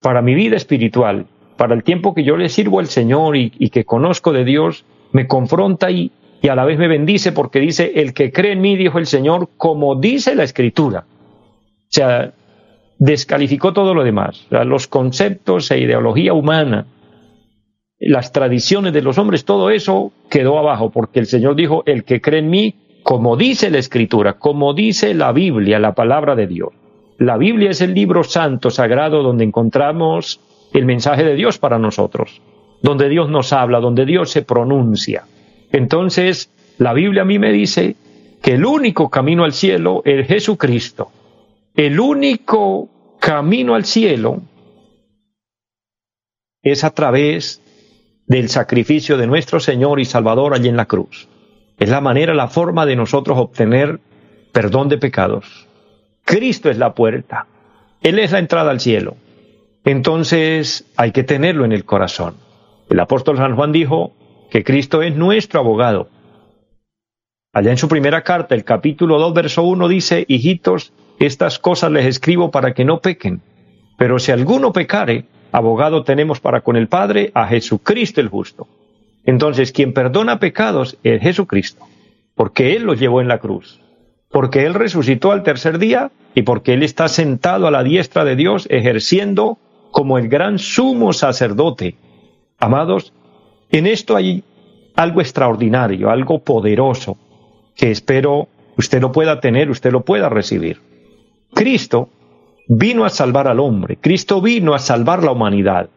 para 0.00 0.22
mi 0.22 0.34
vida 0.34 0.56
espiritual, 0.56 1.26
para 1.56 1.74
el 1.74 1.84
tiempo 1.84 2.14
que 2.14 2.24
yo 2.24 2.36
le 2.36 2.48
sirvo 2.48 2.80
al 2.80 2.86
Señor 2.86 3.36
y, 3.36 3.50
que 3.70 3.84
conozco 3.84 4.32
de 4.32 4.44
Dios, 4.44 4.84
me 5.12 5.26
confronta 5.26 5.90
y, 5.90 6.10
a 6.48 6.54
la 6.54 6.64
vez 6.64 6.78
me 6.78 6.88
bendice 6.88 7.32
porque 7.32 7.60
dice, 7.60 7.92
el 7.96 8.14
que 8.14 8.32
cree 8.32 8.52
en 8.52 8.60
mí, 8.60 8.76
dijo 8.76 8.98
el 8.98 9.06
Señor, 9.06 9.50
como 9.56 9.94
dice 9.96 10.34
la 10.34 10.44
Escritura. 10.44 11.04
O 11.06 11.94
sea, 11.94 12.32
descalificó 12.98 13.72
todo 13.72 13.94
lo 13.94 14.02
demás, 14.02 14.46
los 14.50 14.86
conceptos 14.86 15.70
e 15.70 15.80
ideología 15.80 16.32
humana, 16.32 16.86
las 18.04 18.32
tradiciones 18.32 18.92
de 18.92 19.00
los 19.00 19.16
hombres, 19.16 19.44
todo 19.44 19.70
eso 19.70 20.12
quedó 20.28 20.58
abajo, 20.58 20.90
porque 20.90 21.20
el 21.20 21.26
Señor 21.26 21.54
dijo, 21.54 21.84
el 21.86 22.02
que 22.02 22.20
cree 22.20 22.40
en 22.40 22.50
mí, 22.50 22.74
como 23.04 23.36
dice 23.36 23.70
la 23.70 23.78
Escritura, 23.78 24.34
como 24.34 24.74
dice 24.74 25.14
la 25.14 25.30
Biblia, 25.30 25.78
la 25.78 25.94
palabra 25.94 26.34
de 26.34 26.48
Dios. 26.48 26.70
La 27.18 27.36
Biblia 27.36 27.70
es 27.70 27.80
el 27.80 27.94
libro 27.94 28.24
santo, 28.24 28.70
sagrado, 28.70 29.22
donde 29.22 29.44
encontramos 29.44 30.40
el 30.72 30.84
mensaje 30.84 31.22
de 31.22 31.36
Dios 31.36 31.58
para 31.58 31.78
nosotros, 31.78 32.42
donde 32.82 33.08
Dios 33.08 33.30
nos 33.30 33.52
habla, 33.52 33.78
donde 33.78 34.04
Dios 34.04 34.30
se 34.30 34.42
pronuncia. 34.42 35.24
Entonces, 35.70 36.50
la 36.78 36.94
Biblia 36.94 37.22
a 37.22 37.26
mí 37.26 37.38
me 37.38 37.52
dice 37.52 37.94
que 38.42 38.54
el 38.54 38.64
único 38.64 39.10
camino 39.10 39.44
al 39.44 39.52
cielo 39.52 40.02
es 40.04 40.26
Jesucristo. 40.26 41.12
El 41.76 42.00
único 42.00 42.88
camino 43.20 43.76
al 43.76 43.84
cielo 43.84 44.42
es 46.62 46.82
a 46.82 46.90
través 46.90 47.62
del 48.32 48.48
sacrificio 48.48 49.18
de 49.18 49.26
nuestro 49.26 49.60
Señor 49.60 50.00
y 50.00 50.06
Salvador 50.06 50.54
allí 50.54 50.68
en 50.68 50.76
la 50.78 50.86
cruz. 50.86 51.28
Es 51.78 51.90
la 51.90 52.00
manera, 52.00 52.32
la 52.32 52.48
forma 52.48 52.86
de 52.86 52.96
nosotros 52.96 53.36
obtener 53.38 54.00
perdón 54.52 54.88
de 54.88 54.96
pecados. 54.96 55.68
Cristo 56.24 56.70
es 56.70 56.78
la 56.78 56.94
puerta. 56.94 57.46
Él 58.02 58.18
es 58.18 58.32
la 58.32 58.38
entrada 58.38 58.70
al 58.70 58.80
cielo. 58.80 59.16
Entonces 59.84 60.86
hay 60.96 61.12
que 61.12 61.24
tenerlo 61.24 61.66
en 61.66 61.72
el 61.72 61.84
corazón. 61.84 62.36
El 62.88 63.00
apóstol 63.00 63.36
San 63.36 63.54
Juan 63.54 63.70
dijo, 63.70 64.14
que 64.50 64.64
Cristo 64.64 65.02
es 65.02 65.14
nuestro 65.14 65.60
abogado. 65.60 66.08
Allá 67.52 67.70
en 67.70 67.76
su 67.76 67.88
primera 67.88 68.22
carta, 68.22 68.54
el 68.54 68.64
capítulo 68.64 69.18
2, 69.18 69.34
verso 69.34 69.62
1 69.62 69.88
dice, 69.88 70.24
hijitos, 70.26 70.94
estas 71.18 71.58
cosas 71.58 71.92
les 71.92 72.06
escribo 72.06 72.50
para 72.50 72.72
que 72.72 72.86
no 72.86 73.00
pequen. 73.00 73.42
Pero 73.98 74.18
si 74.18 74.32
alguno 74.32 74.72
pecare, 74.72 75.26
abogado 75.52 76.02
tenemos 76.02 76.40
para 76.40 76.62
con 76.62 76.76
el 76.76 76.88
Padre 76.88 77.30
a 77.34 77.46
Jesucristo 77.46 78.20
el 78.20 78.28
justo. 78.28 78.66
Entonces, 79.24 79.70
quien 79.70 79.92
perdona 79.92 80.40
pecados 80.40 80.98
es 81.04 81.22
Jesucristo, 81.22 81.86
porque 82.34 82.74
Él 82.74 82.82
los 82.82 82.98
llevó 82.98 83.20
en 83.20 83.28
la 83.28 83.38
cruz, 83.38 83.80
porque 84.30 84.66
Él 84.66 84.74
resucitó 84.74 85.30
al 85.30 85.44
tercer 85.44 85.78
día 85.78 86.10
y 86.34 86.42
porque 86.42 86.74
Él 86.74 86.82
está 86.82 87.06
sentado 87.06 87.66
a 87.66 87.70
la 87.70 87.84
diestra 87.84 88.24
de 88.24 88.34
Dios 88.34 88.66
ejerciendo 88.70 89.58
como 89.90 90.18
el 90.18 90.28
gran 90.28 90.58
sumo 90.58 91.12
sacerdote. 91.12 91.96
Amados, 92.58 93.12
en 93.70 93.86
esto 93.86 94.16
hay 94.16 94.42
algo 94.96 95.20
extraordinario, 95.20 96.10
algo 96.10 96.40
poderoso, 96.40 97.16
que 97.76 97.90
espero 97.90 98.48
usted 98.76 99.00
lo 99.00 99.12
pueda 99.12 99.40
tener, 99.40 99.70
usted 99.70 99.92
lo 99.92 100.00
pueda 100.00 100.28
recibir. 100.28 100.80
Cristo 101.54 102.08
vino 102.68 103.04
a 103.04 103.10
salvar 103.10 103.48
al 103.48 103.60
hombre, 103.60 103.96
Cristo 103.96 104.40
vino 104.40 104.74
a 104.74 104.78
salvar 104.78 105.22
la 105.22 105.32
humanidad. 105.32 105.90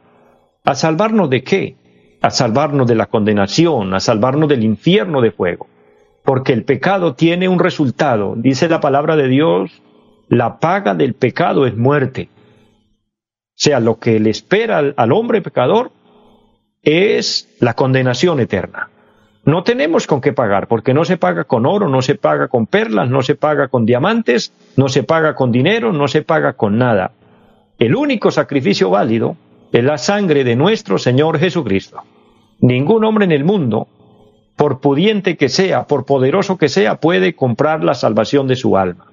¿A 0.64 0.74
salvarnos 0.74 1.30
de 1.30 1.44
qué? 1.44 1.76
A 2.22 2.32
salvarnos 2.32 2.88
de 2.88 2.96
la 2.96 3.06
condenación, 3.06 3.94
a 3.94 4.00
salvarnos 4.00 4.50
del 4.50 4.64
infierno 4.64 5.22
de 5.22 5.32
fuego. 5.32 5.68
Porque 6.24 6.54
el 6.54 6.64
pecado 6.64 7.14
tiene 7.14 7.48
un 7.48 7.60
resultado, 7.60 8.34
dice 8.36 8.68
la 8.68 8.80
palabra 8.80 9.16
de 9.16 9.28
Dios, 9.28 9.84
la 10.28 10.60
paga 10.60 10.96
del 10.96 11.14
pecado 11.14 11.68
es 11.68 11.78
muerte. 11.78 12.30
O 13.56 13.58
sea, 13.58 13.80
lo 13.80 14.00
que 14.00 14.20
le 14.20 14.32
espera 14.32 14.80
al, 14.80 15.12
hombre 15.12 15.42
pecador 15.42 15.92
es 16.82 17.56
la 17.60 17.74
condenación 17.74 18.40
eterna. 18.40 18.90
No 19.46 19.64
tenemos 19.64 20.08
con 20.08 20.22
qué 20.22 20.34
pagar, 20.34 20.68
porque 20.68 20.96
no 20.96 21.06
se 21.06 21.18
paga 21.18 21.44
con 21.44 21.68
oro, 21.68 21.88
no 21.88 22.02
se 22.02 22.16
paga 22.16 22.48
con 22.48 22.66
perlas, 22.66 23.10
no 23.10 23.22
se 23.22 23.36
paga 23.36 23.68
con 23.68 23.86
diamantes, 23.86 24.52
no 24.76 24.90
se 24.90 25.04
paga 25.04 25.36
con 25.36 25.52
dinero, 25.52 25.94
no 25.94 26.08
se 26.08 26.24
paga 26.24 26.54
con 26.54 26.80
nada. 26.80 27.12
El 27.78 27.96
único 27.96 28.32
sacrificio 28.32 28.90
válido 28.90 29.38
es 29.72 29.84
la 29.84 30.00
sangre 30.00 30.44
de 30.44 30.56
nuestro 30.56 30.98
Señor 30.98 31.38
Jesucristo. 31.38 32.02
Ningún 32.60 33.06
hombre 33.06 33.26
en 33.26 33.32
el 33.32 33.44
mundo, 33.44 33.88
por 34.56 34.80
pudiente 34.80 35.38
que 35.38 35.50
sea, 35.50 35.84
por 35.84 36.06
poderoso 36.06 36.58
que 36.58 36.70
sea, 36.70 36.96
puede 36.96 37.36
comprar 37.36 37.84
la 37.84 37.94
salvación 37.94 38.48
de 38.48 38.56
su 38.56 38.78
alma. 38.78 39.12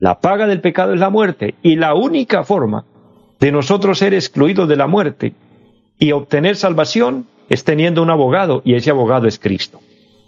La 0.00 0.18
paga 0.18 0.48
del 0.48 0.60
pecado 0.60 0.92
es 0.92 0.98
la 0.98 1.10
muerte, 1.10 1.54
y 1.62 1.76
la 1.76 1.94
única 1.94 2.42
forma 2.42 2.84
de 3.38 3.52
nosotros 3.52 3.98
ser 3.98 4.12
excluidos 4.12 4.68
de 4.68 4.76
la 4.76 4.88
muerte 4.88 5.34
y 5.98 6.10
obtener 6.10 6.56
salvación 6.56 7.26
es 7.48 7.64
teniendo 7.64 8.02
un 8.02 8.10
abogado 8.10 8.62
y 8.64 8.74
ese 8.74 8.90
abogado 8.90 9.26
es 9.26 9.38
Cristo. 9.38 9.80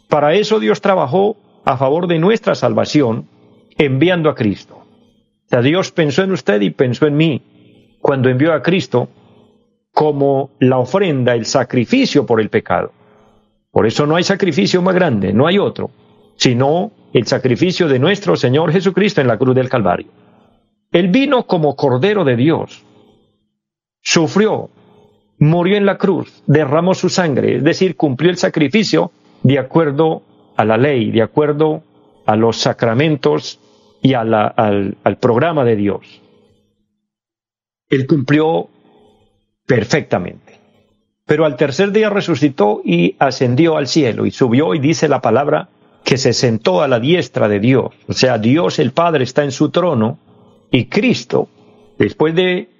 Para 0.08 0.34
eso 0.34 0.60
Dios 0.60 0.80
trabajó 0.80 1.36
a 1.64 1.76
favor 1.76 2.06
de 2.06 2.18
nuestra 2.18 2.54
salvación 2.54 3.28
enviando 3.76 4.30
a 4.30 4.34
Cristo. 4.34 4.74
O 4.76 5.48
sea, 5.48 5.62
Dios 5.62 5.92
pensó 5.92 6.22
en 6.22 6.32
usted 6.32 6.60
y 6.60 6.70
pensó 6.70 7.06
en 7.06 7.16
mí 7.16 7.42
cuando 8.00 8.28
envió 8.28 8.52
a 8.52 8.62
Cristo 8.62 9.08
como 9.92 10.50
la 10.60 10.78
ofrenda, 10.78 11.34
el 11.34 11.46
sacrificio 11.46 12.24
por 12.24 12.40
el 12.40 12.50
pecado. 12.50 12.92
Por 13.70 13.86
eso 13.86 14.06
no 14.06 14.16
hay 14.16 14.24
sacrificio 14.24 14.80
más 14.80 14.94
grande, 14.94 15.32
no 15.32 15.46
hay 15.46 15.58
otro, 15.58 15.90
sino 16.36 16.92
el 17.12 17.26
sacrificio 17.26 17.88
de 17.88 17.98
nuestro 17.98 18.36
Señor 18.36 18.72
Jesucristo 18.72 19.20
en 19.20 19.28
la 19.28 19.38
cruz 19.38 19.54
del 19.54 19.68
Calvario. 19.68 20.08
Él 20.92 21.08
vino 21.08 21.46
como 21.46 21.76
Cordero 21.76 22.24
de 22.24 22.36
Dios, 22.36 22.84
sufrió, 24.00 24.70
murió 25.38 25.76
en 25.76 25.86
la 25.86 25.98
cruz, 25.98 26.42
derramó 26.46 26.94
su 26.94 27.08
sangre, 27.08 27.56
es 27.56 27.64
decir, 27.64 27.96
cumplió 27.96 28.30
el 28.30 28.38
sacrificio 28.38 29.12
de 29.42 29.58
acuerdo 29.58 30.22
a 30.56 30.64
la 30.64 30.76
ley, 30.76 31.10
de 31.10 31.22
acuerdo 31.22 31.82
a 32.26 32.36
los 32.36 32.58
sacramentos 32.58 33.60
y 34.02 34.14
al, 34.14 34.34
al 34.34 35.16
programa 35.20 35.64
de 35.64 35.76
Dios. 35.76 36.20
Él 37.88 38.06
cumplió 38.06 38.68
perfectamente. 39.66 40.58
Pero 41.24 41.44
al 41.44 41.56
tercer 41.56 41.92
día 41.92 42.08
resucitó 42.08 42.80
y 42.84 43.14
ascendió 43.18 43.76
al 43.76 43.86
cielo 43.86 44.24
y 44.24 44.30
subió 44.30 44.74
y 44.74 44.78
dice 44.78 45.08
la 45.08 45.20
palabra 45.20 45.68
que 46.02 46.16
se 46.16 46.32
sentó 46.32 46.80
a 46.80 46.88
la 46.88 47.00
diestra 47.00 47.48
de 47.48 47.60
Dios. 47.60 47.92
O 48.08 48.14
sea, 48.14 48.38
Dios 48.38 48.78
el 48.78 48.92
Padre 48.92 49.24
está 49.24 49.44
en 49.44 49.52
su 49.52 49.68
trono 49.68 50.18
y 50.70 50.86
Cristo, 50.86 51.48
después 51.98 52.34
de 52.34 52.70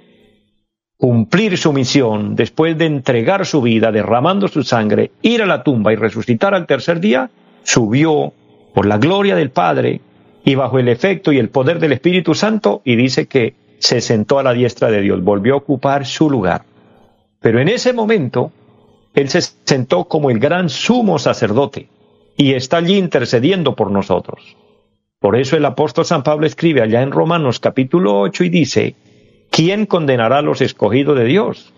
cumplir 0.99 1.57
su 1.57 1.73
misión, 1.73 2.35
después 2.35 2.77
de 2.77 2.87
entregar 2.87 3.47
su 3.47 3.63
vida, 3.63 3.93
derramando 3.93 4.49
su 4.49 4.65
sangre, 4.65 5.13
ir 5.23 5.43
a 5.43 5.47
la 5.47 5.63
tumba 5.63 5.93
y 5.93 5.97
resucitar 5.97 6.55
al 6.55 6.67
tercer 6.67 6.99
día, 7.01 7.31
subió 7.63 8.33
por 8.75 8.85
la 8.85 8.99
gloria 8.99 9.37
del 9.37 9.51
Padre 9.51 10.01
y 10.45 10.57
bajo 10.57 10.79
el 10.79 10.89
efecto 10.89 11.33
y 11.33 11.39
el 11.39 11.51
poder 11.51 11.79
del 11.79 11.93
Espíritu 11.93 12.35
Santo 12.35 12.83
y 12.85 12.97
dice 12.97 13.27
que 13.27 13.55
se 13.79 14.01
sentó 14.01 14.41
a 14.41 14.43
la 14.43 14.53
diestra 14.53 14.91
de 14.91 15.01
Dios, 15.01 15.23
volvió 15.23 15.55
a 15.55 15.59
ocupar 15.59 16.05
su 16.05 16.29
lugar. 16.29 16.63
Pero 17.41 17.61
en 17.61 17.69
ese 17.69 17.93
momento, 17.93 18.51
Él 19.15 19.29
se 19.29 19.41
sentó 19.41 20.05
como 20.07 20.31
el 20.31 20.41
gran 20.41 20.69
sumo 20.69 21.21
sacerdote 21.21 21.89
y 22.37 22.55
está 22.55 22.79
allí 22.79 22.99
intercediendo 22.99 23.77
por 23.77 23.93
nosotros. 23.93 24.57
Por 25.21 25.37
eso 25.37 25.57
el 25.57 25.65
apóstol 25.65 26.05
San 26.05 26.25
Pablo 26.25 26.47
escribe 26.47 26.83
allá 26.83 27.03
en 27.03 27.13
Romanos 27.13 27.61
capítulo 27.61 28.21
8 28.21 28.45
y 28.45 28.49
dice, 28.49 28.97
¿quién 29.51 29.87
condenará 29.87 30.39
a 30.39 30.43
los 30.43 30.61
escogidos 30.61 31.19
de 31.19 31.25
Dios? 31.25 31.73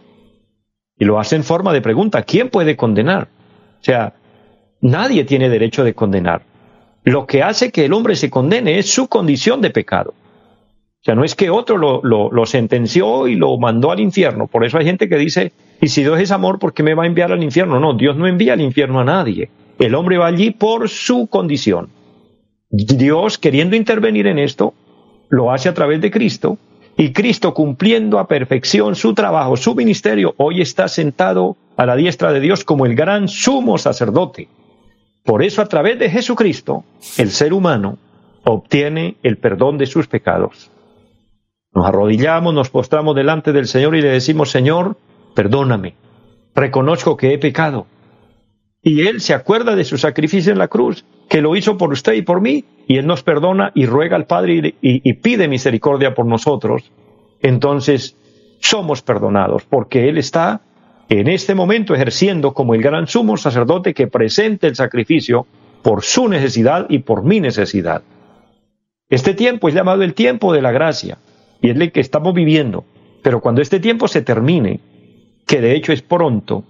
Y 0.98 1.04
lo 1.04 1.18
hace 1.18 1.36
en 1.36 1.44
forma 1.44 1.72
de 1.72 1.80
pregunta, 1.80 2.22
¿quién 2.22 2.50
puede 2.50 2.76
condenar? 2.76 3.28
O 3.80 3.84
sea, 3.84 4.14
nadie 4.80 5.24
tiene 5.24 5.48
derecho 5.48 5.82
de 5.84 5.94
condenar. 5.94 6.42
Lo 7.04 7.26
que 7.26 7.42
hace 7.42 7.72
que 7.72 7.86
el 7.86 7.92
hombre 7.94 8.16
se 8.16 8.28
condene 8.28 8.78
es 8.78 8.92
su 8.92 9.08
condición 9.08 9.62
de 9.62 9.70
pecado. 9.70 10.12
O 11.00 11.02
sea, 11.02 11.14
no 11.14 11.24
es 11.24 11.34
que 11.34 11.48
otro 11.48 11.78
lo, 11.78 12.02
lo, 12.02 12.44
sentenció 12.46 13.26
y 13.26 13.34
lo 13.34 13.56
mandó 13.56 13.90
al 13.90 14.00
infierno. 14.00 14.46
Por 14.46 14.66
eso 14.66 14.76
hay 14.76 14.84
gente 14.84 15.08
que 15.08 15.16
dice, 15.16 15.52
y 15.80 15.88
si 15.88 16.02
Dios 16.02 16.20
es 16.20 16.30
amor, 16.30 16.58
¿por 16.58 16.74
qué 16.74 16.82
me 16.82 16.92
va 16.92 17.04
a 17.04 17.06
enviar 17.06 17.32
al 17.32 17.42
infierno? 17.42 17.80
No, 17.80 17.94
Dios 17.94 18.16
no 18.16 18.26
envía 18.26 18.52
al 18.52 18.60
infierno 18.60 19.00
a 19.00 19.04
nadie. 19.04 19.48
El 19.78 19.94
hombre 19.94 20.18
va 20.18 20.26
allí 20.26 20.50
por 20.50 20.90
su 20.90 21.26
condición. 21.26 21.88
Dios, 22.68 23.38
queriendo 23.38 23.76
intervenir 23.76 24.26
en 24.26 24.38
esto, 24.38 24.74
lo 25.30 25.50
hace 25.50 25.70
a 25.70 25.74
través 25.74 26.02
de 26.02 26.10
Cristo, 26.10 26.58
y 27.00 27.14
Cristo 27.14 27.54
cumpliendo 27.54 28.19
a 28.19 28.28
perfección 28.28 28.95
su 28.95 29.14
trabajo, 29.14 29.57
su 29.57 29.75
ministerio, 29.75 30.35
hoy 30.37 30.61
está 30.61 30.87
sentado 30.87 31.57
a 31.78 31.87
la 31.87 31.97
diestra 31.97 32.30
de 32.30 32.40
Dios 32.40 32.62
como 32.62 32.85
el 32.85 32.95
gran 32.95 33.26
sumo 33.26 33.78
sacerdote. 33.78 34.49
Por 35.25 35.42
eso 35.42 35.62
a 35.62 35.66
través 35.66 35.99
de 35.99 36.11
Jesucristo, 36.11 36.85
el 37.16 37.30
ser 37.30 37.54
humano 37.54 37.97
obtiene 38.45 39.16
el 39.23 39.38
perdón 39.38 39.78
de 39.78 39.87
sus 39.87 40.09
pecados. 40.09 40.71
Nos 41.73 41.87
arrodillamos, 41.87 42.52
nos 42.52 42.69
postramos 42.69 43.16
delante 43.16 43.52
del 43.52 43.66
Señor 43.66 43.97
y 43.97 44.02
le 44.02 44.11
decimos, 44.11 44.50
Señor, 44.50 44.99
perdóname, 45.35 45.95
reconozco 46.54 47.16
que 47.16 47.33
he 47.33 47.38
pecado. 47.38 47.87
Y 48.83 49.07
Él 49.07 49.23
se 49.23 49.33
acuerda 49.33 49.75
de 49.75 49.85
su 49.85 49.97
sacrificio 49.97 50.52
en 50.52 50.59
la 50.59 50.69
cruz, 50.69 51.07
que 51.30 51.40
lo 51.40 51.54
hizo 51.54 51.78
por 51.78 51.92
usted 51.92 52.14
y 52.14 52.22
por 52.22 52.40
mí, 52.40 52.64
y 52.88 52.96
Él 52.96 53.06
nos 53.06 53.22
perdona 53.22 53.70
y 53.76 53.87
ruega 53.87 54.16
al 54.16 54.26
Padre 54.26 54.75
y, 54.82 55.12
pide 55.14 55.46
misericordia 55.46 56.12
por 56.12 56.26
nosotros. 56.26 56.90
Entonces, 57.40 58.16
somos 58.58 59.00
perdonados, 59.00 59.62
porque 59.62 60.08
Él 60.08 60.18
está 60.18 60.62
en 61.08 61.28
este 61.28 61.54
momento 61.54 61.94
ejerciendo 61.94 62.52
como 62.52 62.75
el 62.75 62.82
gran 62.82 63.06
sumo 63.06 63.37
sacerdote 63.37 63.94
que 63.94 64.08
presente 64.08 64.66
el 64.66 64.75
sacrificio 64.75 65.46
por 65.82 66.02
su 66.02 66.28
necesidad 66.28 66.87
y 66.88 66.99
por 66.99 67.22
mi 67.22 67.38
necesidad. 67.38 68.02
Este 69.08 69.32
tiempo 69.34 69.68
es 69.68 69.75
llamado 69.75 70.02
el 70.02 70.14
tiempo 70.14 70.52
de 70.52 70.62
la 70.62 70.72
gracia 70.72 71.18
y 71.62 71.70
es 71.70 71.76
el 71.76 71.92
que 71.92 72.00
estamos 72.00 72.34
viviendo. 72.34 72.84
Pero 73.22 73.40
cuando 73.40 73.62
este 73.62 73.78
tiempo 73.78 74.08
se 74.08 74.22
termine, 74.22 74.80
que 75.46 75.60
de 75.60 75.76
hecho 75.76 75.92
es 75.92 76.02
pronto, 76.02 76.64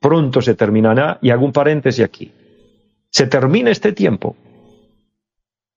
pronto 0.00 0.42
se 0.42 0.56
terminará, 0.56 1.20
y 1.22 1.30
hago 1.30 1.44
un 1.44 1.52
paréntesis 1.52 2.04
aquí, 2.04 2.32
se 3.16 3.26
termina 3.26 3.70
este 3.70 3.92
tiempo 3.92 4.36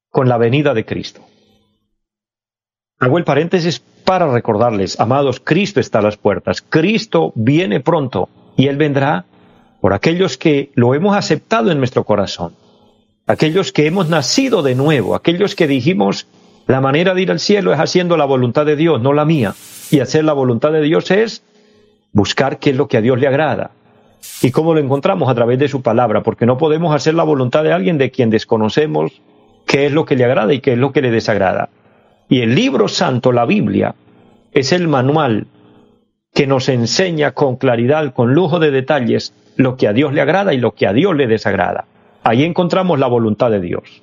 con 0.09 0.27
la 0.27 0.37
venida 0.37 0.73
de 0.73 0.83
Cristo. 0.83 1.21
Hago 2.99 3.17
el 3.17 3.23
paréntesis 3.23 3.79
para 3.79 4.29
recordarles, 4.29 4.99
amados, 4.99 5.39
Cristo 5.39 5.79
está 5.79 5.99
a 5.99 6.01
las 6.01 6.17
puertas, 6.17 6.61
Cristo 6.61 7.31
viene 7.35 7.79
pronto 7.79 8.27
y 8.57 8.67
Él 8.67 8.75
vendrá 8.75 9.23
por 9.79 9.93
aquellos 9.93 10.37
que 10.37 10.71
lo 10.75 10.93
hemos 10.93 11.15
aceptado 11.15 11.71
en 11.71 11.77
nuestro 11.77 12.03
corazón, 12.03 12.57
aquellos 13.25 13.71
que 13.71 13.87
hemos 13.87 14.09
nacido 14.09 14.61
de 14.61 14.75
nuevo, 14.75 15.15
aquellos 15.15 15.55
que 15.55 15.67
dijimos, 15.67 16.27
la 16.67 16.81
manera 16.81 17.13
de 17.13 17.21
ir 17.21 17.31
al 17.31 17.39
cielo 17.39 17.71
es 17.71 17.79
haciendo 17.79 18.17
la 18.17 18.25
voluntad 18.25 18.65
de 18.65 18.75
Dios, 18.75 19.01
no 19.01 19.13
la 19.13 19.23
mía, 19.23 19.55
y 19.91 20.01
hacer 20.01 20.25
la 20.25 20.33
voluntad 20.33 20.73
de 20.73 20.81
Dios 20.81 21.09
es 21.09 21.41
buscar 22.11 22.59
qué 22.59 22.71
es 22.71 22.75
lo 22.75 22.89
que 22.89 22.97
a 22.97 23.01
Dios 23.01 23.17
le 23.17 23.27
agrada. 23.27 23.71
¿Y 24.41 24.51
cómo 24.51 24.73
lo 24.73 24.79
encontramos? 24.79 25.29
A 25.29 25.35
través 25.35 25.59
de 25.59 25.67
su 25.67 25.81
palabra, 25.81 26.23
porque 26.23 26.45
no 26.45 26.57
podemos 26.57 26.93
hacer 26.95 27.13
la 27.13 27.23
voluntad 27.23 27.63
de 27.63 27.73
alguien 27.73 27.97
de 27.97 28.11
quien 28.11 28.29
desconocemos 28.29 29.21
qué 29.65 29.85
es 29.85 29.91
lo 29.91 30.05
que 30.05 30.15
le 30.15 30.25
agrada 30.25 30.53
y 30.53 30.59
qué 30.59 30.73
es 30.73 30.77
lo 30.77 30.91
que 30.91 31.01
le 31.01 31.11
desagrada. 31.11 31.69
Y 32.29 32.41
el 32.41 32.55
libro 32.55 32.87
santo, 32.87 33.31
la 33.31 33.45
Biblia, 33.45 33.95
es 34.51 34.71
el 34.71 34.87
manual 34.87 35.47
que 36.33 36.47
nos 36.47 36.69
enseña 36.69 37.31
con 37.31 37.57
claridad, 37.57 38.13
con 38.13 38.33
lujo 38.33 38.59
de 38.59 38.71
detalles, 38.71 39.33
lo 39.57 39.75
que 39.75 39.87
a 39.87 39.93
Dios 39.93 40.13
le 40.13 40.21
agrada 40.21 40.53
y 40.53 40.57
lo 40.57 40.71
que 40.71 40.87
a 40.87 40.93
Dios 40.93 41.15
le 41.15 41.27
desagrada. 41.27 41.85
Ahí 42.23 42.43
encontramos 42.43 42.99
la 42.99 43.07
voluntad 43.07 43.51
de 43.51 43.59
Dios. 43.59 44.01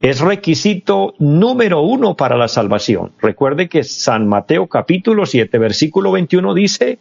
Es 0.00 0.20
requisito 0.20 1.14
número 1.18 1.80
uno 1.80 2.14
para 2.14 2.36
la 2.36 2.48
salvación. 2.48 3.12
Recuerde 3.20 3.68
que 3.68 3.84
San 3.84 4.28
Mateo 4.28 4.66
capítulo 4.66 5.24
7, 5.24 5.56
versículo 5.58 6.12
21 6.12 6.54
dice, 6.54 6.98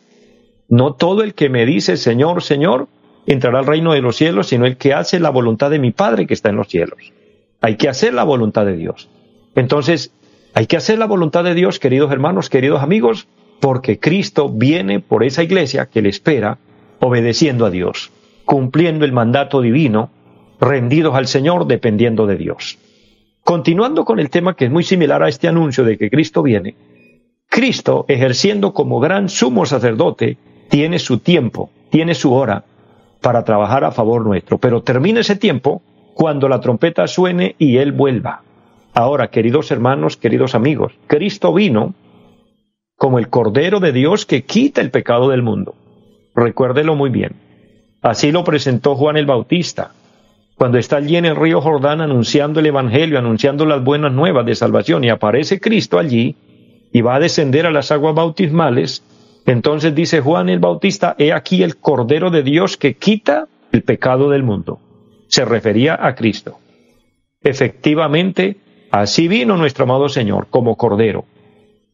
no 0.73 0.93
todo 0.93 1.21
el 1.21 1.35
que 1.35 1.49
me 1.49 1.67
dice 1.67 1.97
Señor, 1.97 2.41
Señor, 2.41 2.87
entrará 3.27 3.59
al 3.59 3.67
reino 3.67 3.93
de 3.93 4.01
los 4.01 4.15
cielos, 4.15 4.47
sino 4.47 4.65
el 4.65 4.77
que 4.77 4.95
hace 4.95 5.19
la 5.19 5.29
voluntad 5.29 5.69
de 5.69 5.77
mi 5.77 5.91
Padre 5.91 6.25
que 6.25 6.33
está 6.33 6.49
en 6.49 6.55
los 6.55 6.67
cielos. 6.67 7.13
Hay 7.61 7.75
que 7.75 7.89
hacer 7.89 8.15
la 8.15 8.23
voluntad 8.23 8.65
de 8.65 8.75
Dios. 8.75 9.07
Entonces, 9.53 10.11
hay 10.55 10.65
que 10.65 10.75
hacer 10.75 10.97
la 10.97 11.05
voluntad 11.05 11.43
de 11.43 11.53
Dios, 11.53 11.77
queridos 11.77 12.11
hermanos, 12.11 12.49
queridos 12.49 12.81
amigos, 12.81 13.27
porque 13.59 13.99
Cristo 13.99 14.49
viene 14.49 14.99
por 14.99 15.23
esa 15.23 15.43
iglesia 15.43 15.85
que 15.85 16.01
le 16.01 16.09
espera, 16.09 16.57
obedeciendo 16.99 17.67
a 17.67 17.69
Dios, 17.69 18.09
cumpliendo 18.43 19.05
el 19.05 19.11
mandato 19.11 19.61
divino, 19.61 20.09
rendidos 20.59 21.13
al 21.13 21.27
Señor, 21.27 21.67
dependiendo 21.67 22.25
de 22.25 22.35
Dios. 22.35 22.79
Continuando 23.43 24.05
con 24.05 24.19
el 24.19 24.31
tema 24.31 24.55
que 24.55 24.65
es 24.65 24.71
muy 24.71 24.83
similar 24.83 25.21
a 25.21 25.29
este 25.29 25.47
anuncio 25.47 25.83
de 25.83 25.99
que 25.99 26.09
Cristo 26.09 26.41
viene, 26.41 26.75
Cristo, 27.47 28.05
ejerciendo 28.07 28.73
como 28.73 28.99
gran 28.99 29.29
sumo 29.29 29.67
sacerdote, 29.67 30.39
tiene 30.69 30.99
su 30.99 31.19
tiempo, 31.19 31.69
tiene 31.89 32.15
su 32.15 32.33
hora 32.33 32.63
para 33.21 33.43
trabajar 33.43 33.83
a 33.83 33.91
favor 33.91 34.25
nuestro, 34.25 34.57
pero 34.57 34.81
termina 34.81 35.21
ese 35.21 35.35
tiempo 35.35 35.81
cuando 36.13 36.49
la 36.49 36.59
trompeta 36.59 37.07
suene 37.07 37.55
y 37.57 37.77
Él 37.77 37.91
vuelva. 37.91 38.43
Ahora, 38.93 39.29
queridos 39.29 39.71
hermanos, 39.71 40.17
queridos 40.17 40.55
amigos, 40.55 40.93
Cristo 41.07 41.53
vino 41.53 41.93
como 42.95 43.19
el 43.19 43.29
Cordero 43.29 43.79
de 43.79 43.91
Dios 43.91 44.25
que 44.25 44.43
quita 44.43 44.81
el 44.81 44.91
pecado 44.91 45.29
del 45.29 45.41
mundo. 45.41 45.75
Recuérdelo 46.35 46.95
muy 46.95 47.09
bien. 47.09 47.33
Así 48.01 48.31
lo 48.31 48.43
presentó 48.43 48.95
Juan 48.95 49.17
el 49.17 49.25
Bautista, 49.25 49.91
cuando 50.55 50.77
está 50.77 50.97
allí 50.97 51.15
en 51.15 51.25
el 51.25 51.35
río 51.35 51.61
Jordán 51.61 52.01
anunciando 52.01 52.59
el 52.59 52.67
Evangelio, 52.67 53.17
anunciando 53.17 53.65
las 53.65 53.83
buenas 53.83 54.11
nuevas 54.11 54.45
de 54.45 54.55
salvación, 54.55 55.03
y 55.03 55.09
aparece 55.09 55.59
Cristo 55.59 55.97
allí 55.97 56.35
y 56.91 57.01
va 57.01 57.15
a 57.15 57.19
descender 57.19 57.65
a 57.65 57.71
las 57.71 57.91
aguas 57.91 58.13
bautismales, 58.13 59.03
entonces 59.45 59.93
dice 59.93 60.21
Juan 60.21 60.49
el 60.49 60.59
Bautista, 60.59 61.15
he 61.17 61.33
aquí 61.33 61.63
el 61.63 61.77
Cordero 61.77 62.29
de 62.31 62.43
Dios 62.43 62.77
que 62.77 62.95
quita 62.95 63.47
el 63.71 63.83
pecado 63.83 64.29
del 64.29 64.43
mundo. 64.43 64.79
Se 65.27 65.45
refería 65.45 65.97
a 65.99 66.15
Cristo. 66.15 66.59
Efectivamente, 67.41 68.57
Así 68.93 69.27
vino 69.27 69.57
nuestro 69.57 69.85
amado 69.85 70.07
Señor 70.07 70.45
como 70.51 70.77
Cordero. 70.77 71.25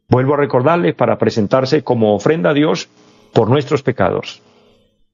Vuelvo 0.09 0.33
a 0.33 0.37
recordarle 0.37 0.93
para 0.93 1.17
presentarse 1.17 1.81
como 1.81 2.13
ofrenda 2.13 2.49
a 2.49 2.53
Dios 2.53 2.89
por 3.31 3.49
nuestros 3.49 3.83
pecados. 3.83 4.41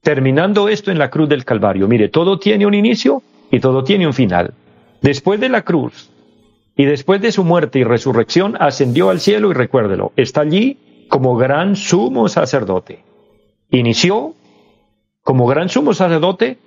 Terminando 0.02 0.68
esto 0.68 0.90
en 0.90 0.98
la 0.98 1.10
cruz 1.10 1.28
del 1.28 1.44
Calvario. 1.44 1.86
Mire, 1.86 2.08
todo 2.08 2.40
tiene 2.40 2.66
un 2.66 2.74
inicio 2.74 3.22
y 3.52 3.60
todo 3.60 3.84
tiene 3.84 4.04
un 4.04 4.14
final. 4.14 4.54
Después 5.00 5.38
de 5.38 5.48
la 5.48 5.62
cruz 5.62 6.10
y 6.76 6.86
después 6.86 7.20
de 7.20 7.30
su 7.30 7.44
muerte 7.44 7.78
y 7.78 7.84
resurrección, 7.84 8.56
ascendió 8.58 9.10
al 9.10 9.20
cielo 9.20 9.52
y 9.52 9.54
recuérdelo, 9.54 10.10
está 10.16 10.40
allí 10.40 10.78
como 11.08 11.36
gran 11.36 11.76
sumo 11.76 12.28
sacerdote. 12.28 13.04
Inició 13.70 14.34
como 15.22 15.46
gran 15.46 15.68
sumo 15.68 15.92
sacerdote 15.92 16.58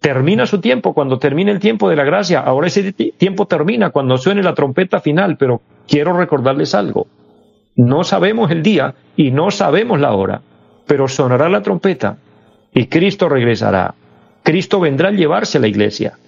termina 0.00 0.46
su 0.46 0.60
tiempo 0.60 0.94
cuando 0.94 1.18
termine 1.18 1.50
el 1.50 1.58
tiempo 1.58 1.90
de 1.90 1.96
la 1.96 2.04
gracia. 2.04 2.40
Ahora 2.40 2.68
ese 2.68 2.92
tiempo 2.92 3.46
termina 3.46 3.90
cuando 3.90 4.16
suene 4.16 4.42
la 4.42 4.54
trompeta 4.54 5.00
final, 5.00 5.36
pero 5.36 5.60
quiero 5.86 6.16
recordarles 6.16 6.74
algo. 6.74 7.06
No 7.76 8.04
sabemos 8.04 8.50
el 8.50 8.62
día 8.62 8.94
y 9.16 9.30
no 9.30 9.50
sabemos 9.50 10.00
la 10.00 10.12
hora, 10.12 10.40
pero 10.86 11.08
sonará 11.08 11.48
la 11.48 11.62
trompeta 11.62 12.16
y 12.72 12.86
Cristo 12.86 13.28
regresará. 13.28 13.94
Cristo 14.42 14.80
vendrá 14.80 15.08
a 15.08 15.12
llevarse 15.12 15.58
a 15.58 15.60
la 15.60 15.68
iglesia. 15.68 16.18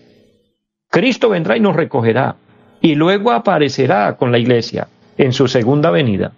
Cristo 0.88 1.28
vendrá 1.28 1.56
y 1.56 1.60
nos 1.60 1.76
recogerá 1.76 2.36
y 2.80 2.94
luego 2.94 3.30
aparecerá 3.30 4.16
con 4.16 4.32
la 4.32 4.38
iglesia 4.38 4.88
en 5.16 5.32
su 5.32 5.48
segunda 5.48 5.90
venida. 5.90 6.32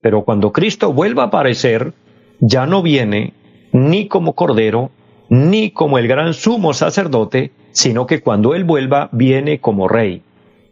Pero 0.00 0.24
cuando 0.24 0.52
Cristo 0.52 0.92
vuelva 0.92 1.24
a 1.24 1.26
aparecer, 1.26 1.92
ya 2.40 2.66
no 2.66 2.82
viene 2.82 3.34
ni 3.72 4.06
como 4.06 4.34
cordero, 4.34 4.90
ni 5.28 5.70
como 5.70 5.98
el 5.98 6.08
gran 6.08 6.34
sumo 6.34 6.72
sacerdote, 6.72 7.52
sino 7.72 8.06
que 8.06 8.20
cuando 8.20 8.54
Él 8.54 8.64
vuelva 8.64 9.08
viene 9.12 9.60
como 9.60 9.88
rey. 9.88 10.22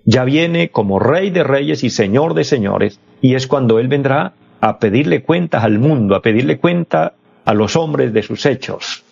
Ya 0.05 0.25
viene 0.25 0.71
como 0.71 0.99
rey 0.99 1.31
de 1.31 1.43
reyes 1.43 1.83
y 1.83 1.91
señor 1.91 2.35
de 2.35 2.45
señores, 2.45 3.01
y 3.21 3.35
es 3.35 3.47
cuando 3.47 3.79
Él 3.79 3.89
vendrá 3.89 4.35
a 4.61 4.79
pedirle 4.79 5.23
cuentas 5.23 5.65
al 5.65 5.79
mundo, 5.79 6.15
a 6.15 6.23
pedirle 6.23 6.59
cuenta 6.59 7.15
a 7.45 7.55
los 7.55 7.77
hombres 7.77 8.13
de 8.13 8.23
sus 8.23 8.47
hechos. 8.47 9.05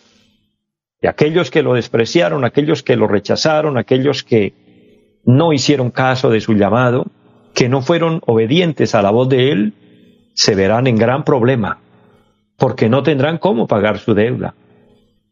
Y 1.03 1.07
aquellos 1.07 1.51
que 1.51 1.63
lo 1.63 1.75
despreciaron, 1.75 2.45
aquellos 2.45 2.83
que 2.83 2.97
lo 2.97 3.07
rechazaron, 3.09 3.77
aquellos 3.77 4.23
que 4.23 4.55
no 5.25 5.53
hicieron 5.53 5.91
caso 5.91 6.31
de 6.31 6.41
su 6.41 6.55
llamado, 6.55 7.07
que 7.55 7.69
no 7.69 7.83
fueron 7.83 8.21
obedientes 8.27 8.95
a 8.95 9.03
la 9.03 9.11
voz 9.11 9.29
de 9.29 9.53
Él, 9.53 9.75
se 10.35 10.55
verán 10.55 10.87
en 10.87 10.97
gran 10.97 11.25
problema, 11.25 11.79
porque 12.57 12.89
no 12.89 13.03
tendrán 13.03 13.39
cómo 13.39 13.67
pagar 13.67 13.99
su 13.99 14.15
deuda 14.15 14.55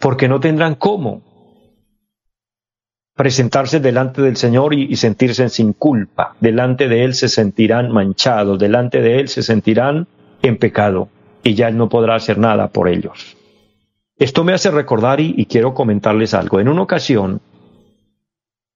porque 0.03 0.27
no 0.27 0.41
tendrán 0.41 0.75
cómo 0.75 1.23
presentarse 3.15 3.79
delante 3.79 4.21
del 4.21 4.37
Señor 4.37 4.75
y, 4.75 4.97
sentirse 4.97 5.49
sin 5.49 5.75
culpa. 5.75 6.35
Delante 6.41 6.89
de 6.89 7.05
Él 7.05 7.15
se 7.15 7.29
sentirán 7.29 7.93
manchados, 7.93 8.59
delante 8.59 9.01
de 9.01 9.21
Él 9.21 9.29
se 9.29 9.45
sentirán 9.45 10.09
en 10.43 10.57
pecado 10.57 11.09
y 11.45 11.55
ya 11.55 11.69
Él 11.69 11.77
no 11.77 11.89
podrá 11.89 12.17
hacer 12.17 12.37
nada 12.37 12.67
por 12.67 12.89
ellos. 12.89 13.37
Esto 14.19 14.43
me 14.43 14.55
hace 14.55 14.73
recordar 14.73 15.21
y, 15.21 15.47
quiero 15.47 15.73
comentarles 15.73 16.35
algo. 16.35 16.59
En 16.59 16.69
una 16.69 16.83
ocasión, 16.83 17.41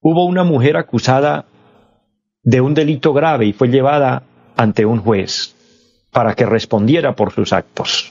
hubo 0.00 0.26
una 0.26 0.44
mujer 0.44 0.76
acusada 0.76 1.46
de 2.44 2.60
un 2.60 2.72
delito 2.72 3.12
grave 3.12 3.46
y 3.46 3.52
fue 3.52 3.66
llevada 3.66 4.22
ante 4.56 4.86
un 4.86 5.00
juez 5.00 5.55
para 6.16 6.34
que 6.34 6.46
respondiera 6.46 7.14
por 7.14 7.30
sus 7.30 7.52
actos. 7.52 8.10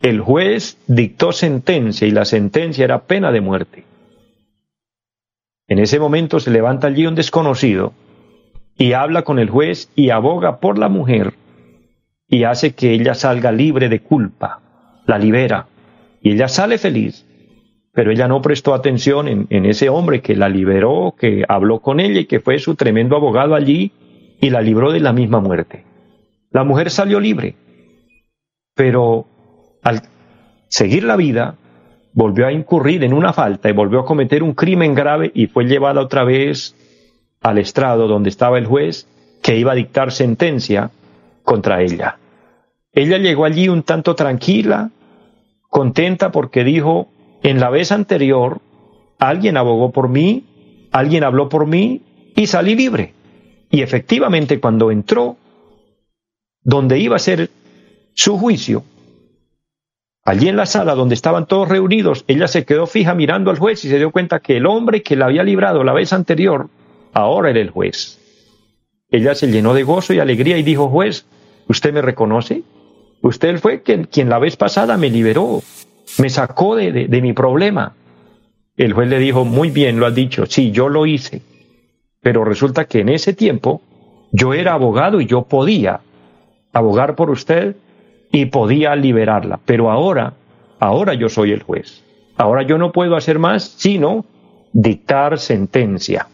El 0.00 0.22
juez 0.22 0.78
dictó 0.86 1.30
sentencia 1.30 2.08
y 2.08 2.10
la 2.10 2.24
sentencia 2.24 2.86
era 2.86 3.02
pena 3.02 3.32
de 3.32 3.42
muerte. 3.42 3.84
En 5.68 5.78
ese 5.78 6.00
momento 6.00 6.40
se 6.40 6.50
levanta 6.50 6.86
allí 6.86 7.06
un 7.06 7.14
desconocido 7.14 7.92
y 8.78 8.94
habla 8.94 9.24
con 9.24 9.38
el 9.38 9.50
juez 9.50 9.90
y 9.94 10.08
aboga 10.08 10.58
por 10.58 10.78
la 10.78 10.88
mujer 10.88 11.34
y 12.26 12.44
hace 12.44 12.74
que 12.74 12.92
ella 12.94 13.12
salga 13.12 13.52
libre 13.52 13.90
de 13.90 14.00
culpa, 14.00 14.62
la 15.04 15.18
libera 15.18 15.66
y 16.22 16.32
ella 16.32 16.48
sale 16.48 16.78
feliz. 16.78 17.26
Pero 17.92 18.10
ella 18.10 18.26
no 18.26 18.40
prestó 18.40 18.72
atención 18.72 19.28
en, 19.28 19.48
en 19.50 19.66
ese 19.66 19.90
hombre 19.90 20.22
que 20.22 20.34
la 20.34 20.48
liberó, 20.48 21.14
que 21.18 21.44
habló 21.46 21.80
con 21.80 22.00
ella 22.00 22.20
y 22.20 22.24
que 22.24 22.40
fue 22.40 22.58
su 22.58 22.74
tremendo 22.74 23.16
abogado 23.16 23.54
allí 23.54 23.92
y 24.40 24.48
la 24.48 24.62
libró 24.62 24.92
de 24.92 25.00
la 25.00 25.12
misma 25.12 25.40
muerte. 25.40 25.84
La 26.54 26.62
mujer 26.62 26.88
salió 26.92 27.18
libre, 27.18 27.56
pero 28.76 29.26
al 29.82 30.02
seguir 30.68 31.02
la 31.02 31.16
vida, 31.16 31.56
volvió 32.12 32.46
a 32.46 32.52
incurrir 32.52 33.02
en 33.02 33.12
una 33.12 33.32
falta 33.32 33.68
y 33.68 33.72
volvió 33.72 33.98
a 33.98 34.04
cometer 34.04 34.44
un 34.44 34.54
crimen 34.54 34.94
grave 34.94 35.32
y 35.34 35.48
fue 35.48 35.64
llevada 35.64 36.00
otra 36.00 36.22
vez 36.22 36.76
al 37.42 37.58
estrado 37.58 38.06
donde 38.06 38.28
estaba 38.28 38.56
el 38.56 38.66
juez 38.66 39.08
que 39.42 39.56
iba 39.58 39.72
a 39.72 39.74
dictar 39.74 40.12
sentencia 40.12 40.92
contra 41.42 41.82
ella. 41.82 42.18
Ella 42.92 43.18
llegó 43.18 43.46
allí 43.46 43.68
un 43.68 43.82
tanto 43.82 44.14
tranquila, 44.14 44.90
contenta 45.68 46.30
porque 46.30 46.62
dijo, 46.62 47.08
en 47.42 47.58
la 47.58 47.68
vez 47.68 47.90
anterior, 47.90 48.60
alguien 49.18 49.56
abogó 49.56 49.90
por 49.90 50.08
mí, 50.08 50.44
alguien 50.92 51.24
habló 51.24 51.48
por 51.48 51.66
mí 51.66 52.02
y 52.36 52.46
salí 52.46 52.76
libre. 52.76 53.12
Y 53.70 53.82
efectivamente 53.82 54.60
cuando 54.60 54.92
entró 54.92 55.36
donde 56.64 56.98
iba 56.98 57.16
a 57.16 57.20
ser 57.20 57.50
su 58.14 58.38
juicio, 58.38 58.82
allí 60.24 60.48
en 60.48 60.56
la 60.56 60.66
sala 60.66 60.94
donde 60.94 61.14
estaban 61.14 61.46
todos 61.46 61.68
reunidos, 61.68 62.24
ella 62.26 62.48
se 62.48 62.64
quedó 62.64 62.86
fija 62.86 63.14
mirando 63.14 63.50
al 63.50 63.58
juez 63.58 63.84
y 63.84 63.88
se 63.88 63.98
dio 63.98 64.10
cuenta 64.10 64.40
que 64.40 64.56
el 64.56 64.66
hombre 64.66 65.02
que 65.02 65.14
la 65.14 65.26
había 65.26 65.44
librado 65.44 65.84
la 65.84 65.92
vez 65.92 66.12
anterior, 66.12 66.68
ahora 67.12 67.50
era 67.50 67.60
el 67.60 67.70
juez. 67.70 68.18
Ella 69.10 69.34
se 69.34 69.46
llenó 69.46 69.74
de 69.74 69.84
gozo 69.84 70.14
y 70.14 70.18
alegría 70.18 70.58
y 70.58 70.62
dijo, 70.62 70.88
juez, 70.88 71.26
¿usted 71.68 71.92
me 71.92 72.02
reconoce? 72.02 72.62
Usted 73.20 73.58
fue 73.58 73.82
quien, 73.82 74.08
la 74.28 74.38
vez 74.38 74.56
pasada 74.56 74.96
me 74.96 75.10
liberó 75.10 75.62
me 76.18 76.30
sacó 76.30 76.76
de, 76.76 76.92
de, 76.92 77.22
mi 77.22 77.32
problema. 77.32 77.94
El 78.76 78.92
juez 78.92 79.08
le 79.08 79.18
dijo, 79.18 79.44
muy 79.44 79.70
bien, 79.70 79.98
lo 79.98 80.06
has 80.06 80.14
dicho, 80.14 80.46
sí, 80.46 80.70
yo 80.70 80.88
lo 80.88 81.06
hice, 81.06 81.42
pero 82.20 82.44
resulta 82.44 82.84
que 82.84 83.00
en 83.00 83.08
ese 83.08 83.32
tiempo 83.32 83.82
yo 84.32 84.52
era 84.54 84.74
abogado 84.74 85.20
y 85.20 85.26
yo 85.26 85.42
podía 85.42 86.00
abogar 86.74 87.14
por 87.14 87.30
usted 87.30 87.76
y 88.30 88.46
podía 88.46 88.94
liberarla, 88.96 89.60
pero 89.64 89.90
ahora, 89.90 90.34
ahora 90.80 91.14
yo 91.14 91.28
soy 91.28 91.52
el 91.52 91.62
juez. 91.62 92.04
Ahora 92.36 92.62
yo 92.62 92.78
no 92.78 92.92
puedo 92.92 93.16
hacer 93.16 93.38
más 93.38 93.62
sino 93.62 94.26
dictar 94.72 95.38
sentencia. 95.38 96.26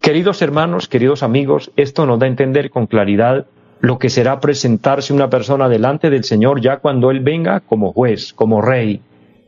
Queridos 0.00 0.42
hermanos, 0.42 0.86
queridos 0.86 1.22
amigos, 1.22 1.72
esto 1.76 2.06
nos 2.06 2.18
da 2.18 2.26
a 2.26 2.28
entender 2.28 2.70
con 2.70 2.86
claridad 2.86 3.46
lo 3.80 3.98
que 3.98 4.10
será 4.10 4.40
presentarse 4.40 5.12
una 5.12 5.30
persona 5.30 5.68
delante 5.68 6.10
del 6.10 6.24
Señor 6.24 6.60
ya 6.60 6.78
cuando 6.78 7.10
Él 7.10 7.20
venga 7.20 7.60
como 7.60 7.92
juez, 7.92 8.34
como 8.34 8.60
rey, 8.60 9.00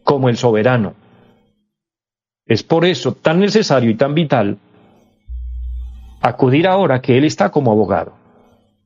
como 0.02 0.30
el 0.30 0.38
soberano. 0.38 0.94
Es 2.46 2.62
por 2.62 2.86
eso 2.86 3.12
tan 3.12 3.40
necesario 3.40 3.90
y 3.90 3.94
tan 3.94 4.14
vital 4.14 4.56
acudir 6.22 6.66
ahora 6.66 7.00
que 7.02 7.18
Él 7.18 7.24
está 7.24 7.50
como 7.50 7.72
abogado, 7.72 8.14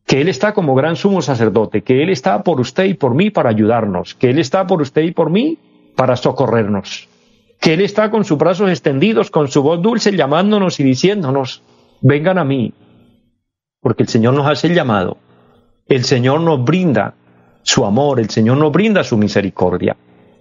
que 0.06 0.20
Él 0.20 0.28
está 0.28 0.54
como 0.54 0.74
gran 0.74 0.96
sumo 0.96 1.20
sacerdote, 1.20 1.82
que 1.82 2.02
Él 2.02 2.10
está 2.10 2.42
por 2.42 2.60
usted 2.60 2.84
y 2.84 2.94
por 2.94 3.14
mí 3.14 3.30
para 3.30 3.50
ayudarnos, 3.50 4.14
que 4.14 4.30
Él 4.30 4.38
está 4.38 4.66
por 4.66 4.80
usted 4.80 5.02
y 5.02 5.10
por 5.10 5.30
mí 5.30 5.58
para 5.96 6.16
socorrernos, 6.16 7.08
que 7.60 7.74
Él 7.74 7.80
está 7.80 8.10
con 8.10 8.24
sus 8.24 8.38
brazos 8.38 8.70
extendidos, 8.70 9.30
con 9.30 9.48
su 9.48 9.62
voz 9.62 9.82
dulce 9.82 10.16
llamándonos 10.16 10.80
y 10.80 10.84
diciéndonos, 10.84 11.62
vengan 12.00 12.38
a 12.38 12.44
mí, 12.44 12.72
porque 13.80 14.04
el 14.04 14.08
Señor 14.08 14.34
nos 14.34 14.46
hace 14.46 14.68
el 14.68 14.74
llamado 14.74 15.18
el 15.88 16.04
Señor 16.04 16.40
nos 16.40 16.64
brinda 16.64 17.14
su 17.62 17.84
amor, 17.84 18.18
el 18.18 18.28
Señor 18.30 18.56
nos 18.58 18.72
brinda 18.72 19.04
su 19.04 19.16
misericordia. 19.16 19.96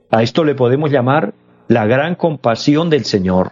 A 0.09 0.23
esto 0.23 0.43
le 0.43 0.55
podemos 0.55 0.91
llamar 0.91 1.33
la 1.67 1.85
gran 1.85 2.15
compasión 2.15 2.89
del 2.89 3.05
Señor. 3.05 3.51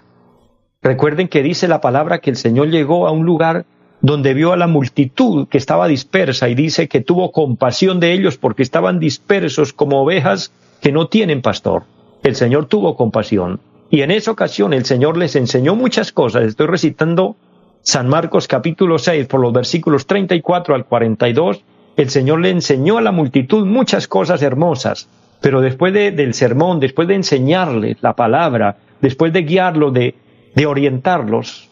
Recuerden 0.81 1.27
que 1.27 1.43
dice 1.43 1.67
la 1.67 1.81
palabra 1.81 2.19
que 2.19 2.31
el 2.31 2.35
Señor 2.35 2.69
llegó 2.69 3.07
a 3.07 3.11
un 3.11 3.25
lugar 3.25 3.65
donde 4.03 4.35
vio 4.35 4.53
a 4.53 4.57
la 4.57 4.67
multitud 4.67 5.47
que 5.47 5.57
estaba 5.57 5.87
dispersa 5.87 6.49
y 6.49 6.53
dice 6.53 6.87
que 6.87 7.01
tuvo 7.01 7.31
compasión 7.31 7.99
de 7.99 8.13
ellos 8.13 8.37
porque 8.37 8.61
estaban 8.61 8.99
dispersos 8.99 9.73
como 9.73 10.03
ovejas 10.03 10.51
que 10.79 10.91
no 10.91 11.07
tienen 11.07 11.41
pastor. 11.41 11.83
El 12.21 12.35
Señor 12.35 12.67
tuvo 12.67 12.95
compasión. 12.95 13.59
Y 13.89 14.01
en 14.01 14.11
esa 14.11 14.29
ocasión 14.29 14.73
el 14.73 14.85
Señor 14.85 15.17
les 15.17 15.35
enseñó 15.35 15.75
muchas 15.75 16.11
cosas. 16.11 16.43
Estoy 16.43 16.67
recitando 16.67 17.35
San 17.81 18.07
Marcos 18.07 18.47
capítulo 18.47 18.99
6 18.99 19.25
por 19.25 19.39
los 19.39 19.51
versículos 19.51 20.05
34 20.05 20.75
al 20.75 20.85
42 20.85 21.63
el 21.95 22.09
Señor 22.09 22.41
le 22.41 22.49
enseñó 22.49 22.97
a 22.97 23.01
la 23.01 23.11
multitud 23.11 23.65
muchas 23.65 24.07
cosas 24.07 24.41
hermosas, 24.41 25.07
pero 25.41 25.61
después 25.61 25.93
del 25.93 26.33
sermón, 26.33 26.79
después 26.79 27.07
de 27.07 27.15
enseñarles 27.15 27.97
la 28.01 28.13
palabra, 28.13 28.77
después 28.99 29.31
de 29.31 29.43
guiarlos, 29.43 29.93
de, 29.93 30.15
de 30.55 30.65
orientarlos, 30.65 31.69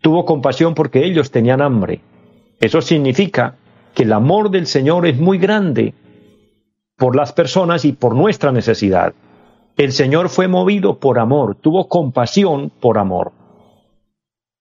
tuvo 0.00 0.24
compasión 0.24 0.74
porque 0.74 1.04
ellos 1.04 1.30
tenían 1.30 1.60
hambre. 1.60 2.00
Eso 2.60 2.80
significa 2.80 3.56
que 3.94 4.04
el 4.04 4.12
amor 4.12 4.50
del 4.50 4.66
Señor 4.66 5.06
es 5.06 5.18
muy 5.18 5.38
grande 5.38 5.94
por 6.96 7.16
las 7.16 7.32
personas 7.32 7.84
y 7.84 7.92
por 7.92 8.14
nuestra 8.14 8.52
necesidad. 8.52 9.14
El 9.76 9.92
Señor 9.92 10.28
fue 10.28 10.48
movido 10.48 10.98
por 10.98 11.18
amor, 11.18 11.54
tuvo 11.54 11.88
compasión 11.88 12.70
por 12.80 12.98
amor. 12.98 13.32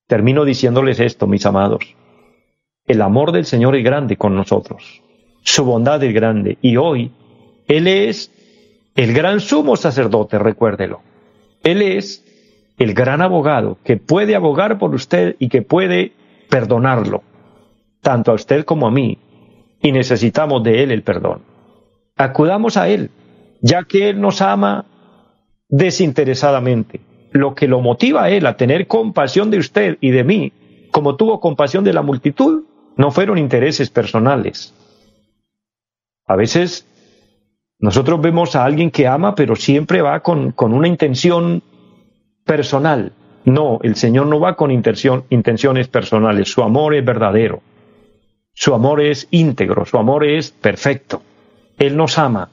Termino 0.08 0.46
diciéndoles 0.46 1.00
esto, 1.00 1.28
mis 1.28 1.46
amados. 1.46 1.96
El 2.88 3.02
amor 3.02 3.32
del 3.32 3.46
Señor 3.46 3.76
es 3.76 3.84
grande 3.84 4.18
con 4.18 4.36
nosotros. 4.36 5.02
Su 5.44 5.66
bondad 5.66 6.04
es 6.04 6.14
grande. 6.14 6.58
Y 6.62 6.78
hoy 6.78 7.12
Él 7.68 7.88
es 7.88 8.32
el 8.96 9.14
gran 9.14 9.40
sumo 9.40 9.76
sacerdote, 9.76 10.40
recuérdelo. 10.40 11.02
Él 11.64 11.82
es 11.82 12.26
el 12.80 12.94
gran 12.94 13.22
abogado 13.22 13.78
que 13.84 13.98
puede 13.98 14.36
abogar 14.36 14.80
por 14.80 14.96
usted 14.96 15.36
y 15.38 15.50
que 15.50 15.62
puede 15.62 16.14
perdonarlo, 16.50 17.22
tanto 18.02 18.32
a 18.32 18.36
usted 18.36 18.64
como 18.64 18.88
a 18.88 18.92
mí. 18.92 19.20
Y 19.82 19.92
necesitamos 19.92 20.64
de 20.64 20.84
Él 20.84 20.92
el 20.92 21.04
perdón. 21.04 21.42
Acudamos 22.16 22.78
a 22.78 22.90
Él, 22.90 23.12
ya 23.62 23.84
que 23.84 24.10
Él 24.10 24.20
nos 24.20 24.42
ama 24.42 24.86
desinteresadamente. 25.68 27.02
Lo 27.32 27.54
que 27.54 27.68
lo 27.68 27.82
motiva 27.82 28.24
a 28.24 28.30
Él 28.30 28.46
a 28.48 28.58
tener 28.58 28.88
compasión 28.88 29.52
de 29.52 29.60
usted 29.60 29.98
y 30.02 30.12
de 30.12 30.24
mí, 30.24 30.54
como 30.92 31.16
tuvo 31.16 31.40
compasión 31.40 31.84
de 31.84 31.94
la 31.94 32.02
multitud, 32.02 32.64
no 32.98 33.12
fueron 33.12 33.38
intereses 33.38 33.90
personales. 33.90 34.74
A 36.26 36.36
veces 36.36 36.88
nosotros 37.78 38.20
vemos 38.22 38.56
a 38.56 38.66
alguien 38.66 38.92
que 38.92 39.08
ama, 39.08 39.36
pero 39.36 39.56
siempre 39.56 40.02
va 40.02 40.22
con, 40.22 40.52
con 40.52 40.74
una 40.74 40.88
intención 40.88 41.62
personal. 42.50 43.12
No, 43.46 43.78
el 43.84 43.96
Señor 43.96 44.26
no 44.26 44.40
va 44.40 44.56
con 44.56 44.72
intenciones 44.72 45.88
personales. 45.88 46.52
Su 46.52 46.64
amor 46.64 46.96
es 46.96 47.06
verdadero. 47.06 47.62
Su 48.56 48.74
amor 48.74 49.02
es 49.02 49.28
íntegro. 49.30 49.86
Su 49.86 49.98
amor 50.00 50.26
es 50.26 50.50
perfecto. 50.50 51.22
Él 51.78 51.96
nos 51.96 52.18
ama 52.18 52.50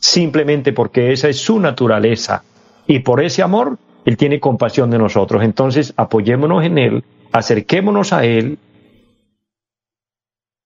simplemente 0.00 0.72
porque 0.72 1.12
esa 1.12 1.28
es 1.28 1.38
su 1.38 1.60
naturaleza. 1.60 2.42
Y 2.88 2.98
por 2.98 3.22
ese 3.22 3.44
amor, 3.44 3.78
Él 4.04 4.16
tiene 4.16 4.40
compasión 4.40 4.90
de 4.90 4.98
nosotros. 4.98 5.44
Entonces, 5.44 5.94
apoyémonos 5.96 6.64
en 6.64 6.78
Él, 6.78 7.04
acerquémonos 7.30 8.12
a 8.12 8.24
Él 8.24 8.58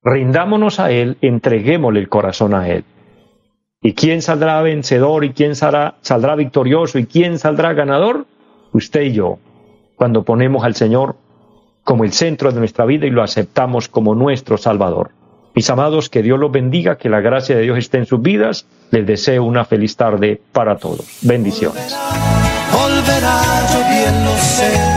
rindámonos 0.03 0.81
a 0.81 0.90
Él, 0.90 1.19
entreguémosle 1.21 2.01
el 2.01 2.09
corazón 2.09 2.55
a 2.55 2.66
Él. 2.71 2.85
¿Y 3.83 3.93
quién 3.93 4.23
saldrá 4.23 4.62
vencedor 4.62 5.25
y 5.25 5.35
quién 5.35 5.55
saldrá, 5.55 5.97
saldrá 6.01 6.35
victorioso 6.35 6.99
y 6.99 7.05
quién 7.05 7.38
saldrá 7.38 7.75
ganador? 7.75 8.27
Usted 8.72 9.02
y 9.02 9.12
yo, 9.12 9.38
cuando 9.96 10.22
ponemos 10.22 10.64
al 10.64 10.74
Señor 10.74 11.16
como 11.85 12.04
el 12.04 12.12
centro 12.12 12.52
de 12.52 12.59
nuestra 12.59 12.85
vida 12.85 13.06
y 13.06 13.11
lo 13.11 13.22
aceptamos 13.22 13.88
como 13.88 14.14
nuestro 14.14 14.56
Salvador. 14.56 15.11
Mis 15.54 15.68
amados, 15.70 16.09
que 16.09 16.22
Dios 16.22 16.38
los 16.38 16.52
bendiga, 16.52 16.96
que 16.96 17.09
la 17.09 17.20
gracia 17.20 17.56
de 17.56 17.62
Dios 17.62 17.78
esté 17.78 17.98
en 17.98 18.06
sus 18.06 18.22
vidas. 18.22 18.66
Les 18.92 19.06
deseo 19.06 19.44
una 19.44 19.64
feliz 19.64 19.96
tarde 19.96 20.40
para 20.52 20.76
todos. 20.76 21.18
Bendiciones. 21.22 21.96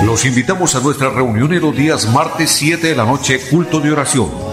Los 0.06 0.26
invitamos 0.26 0.76
a 0.76 0.82
nuestra 0.82 1.10
reunión 1.10 1.54
en 1.54 1.62
los 1.62 1.76
días 1.76 2.08
martes 2.14 2.52
7 2.52 2.88
de 2.88 2.96
la 2.96 3.06
noche, 3.06 3.40
culto 3.50 3.80
de 3.80 3.92
oración 3.92 4.53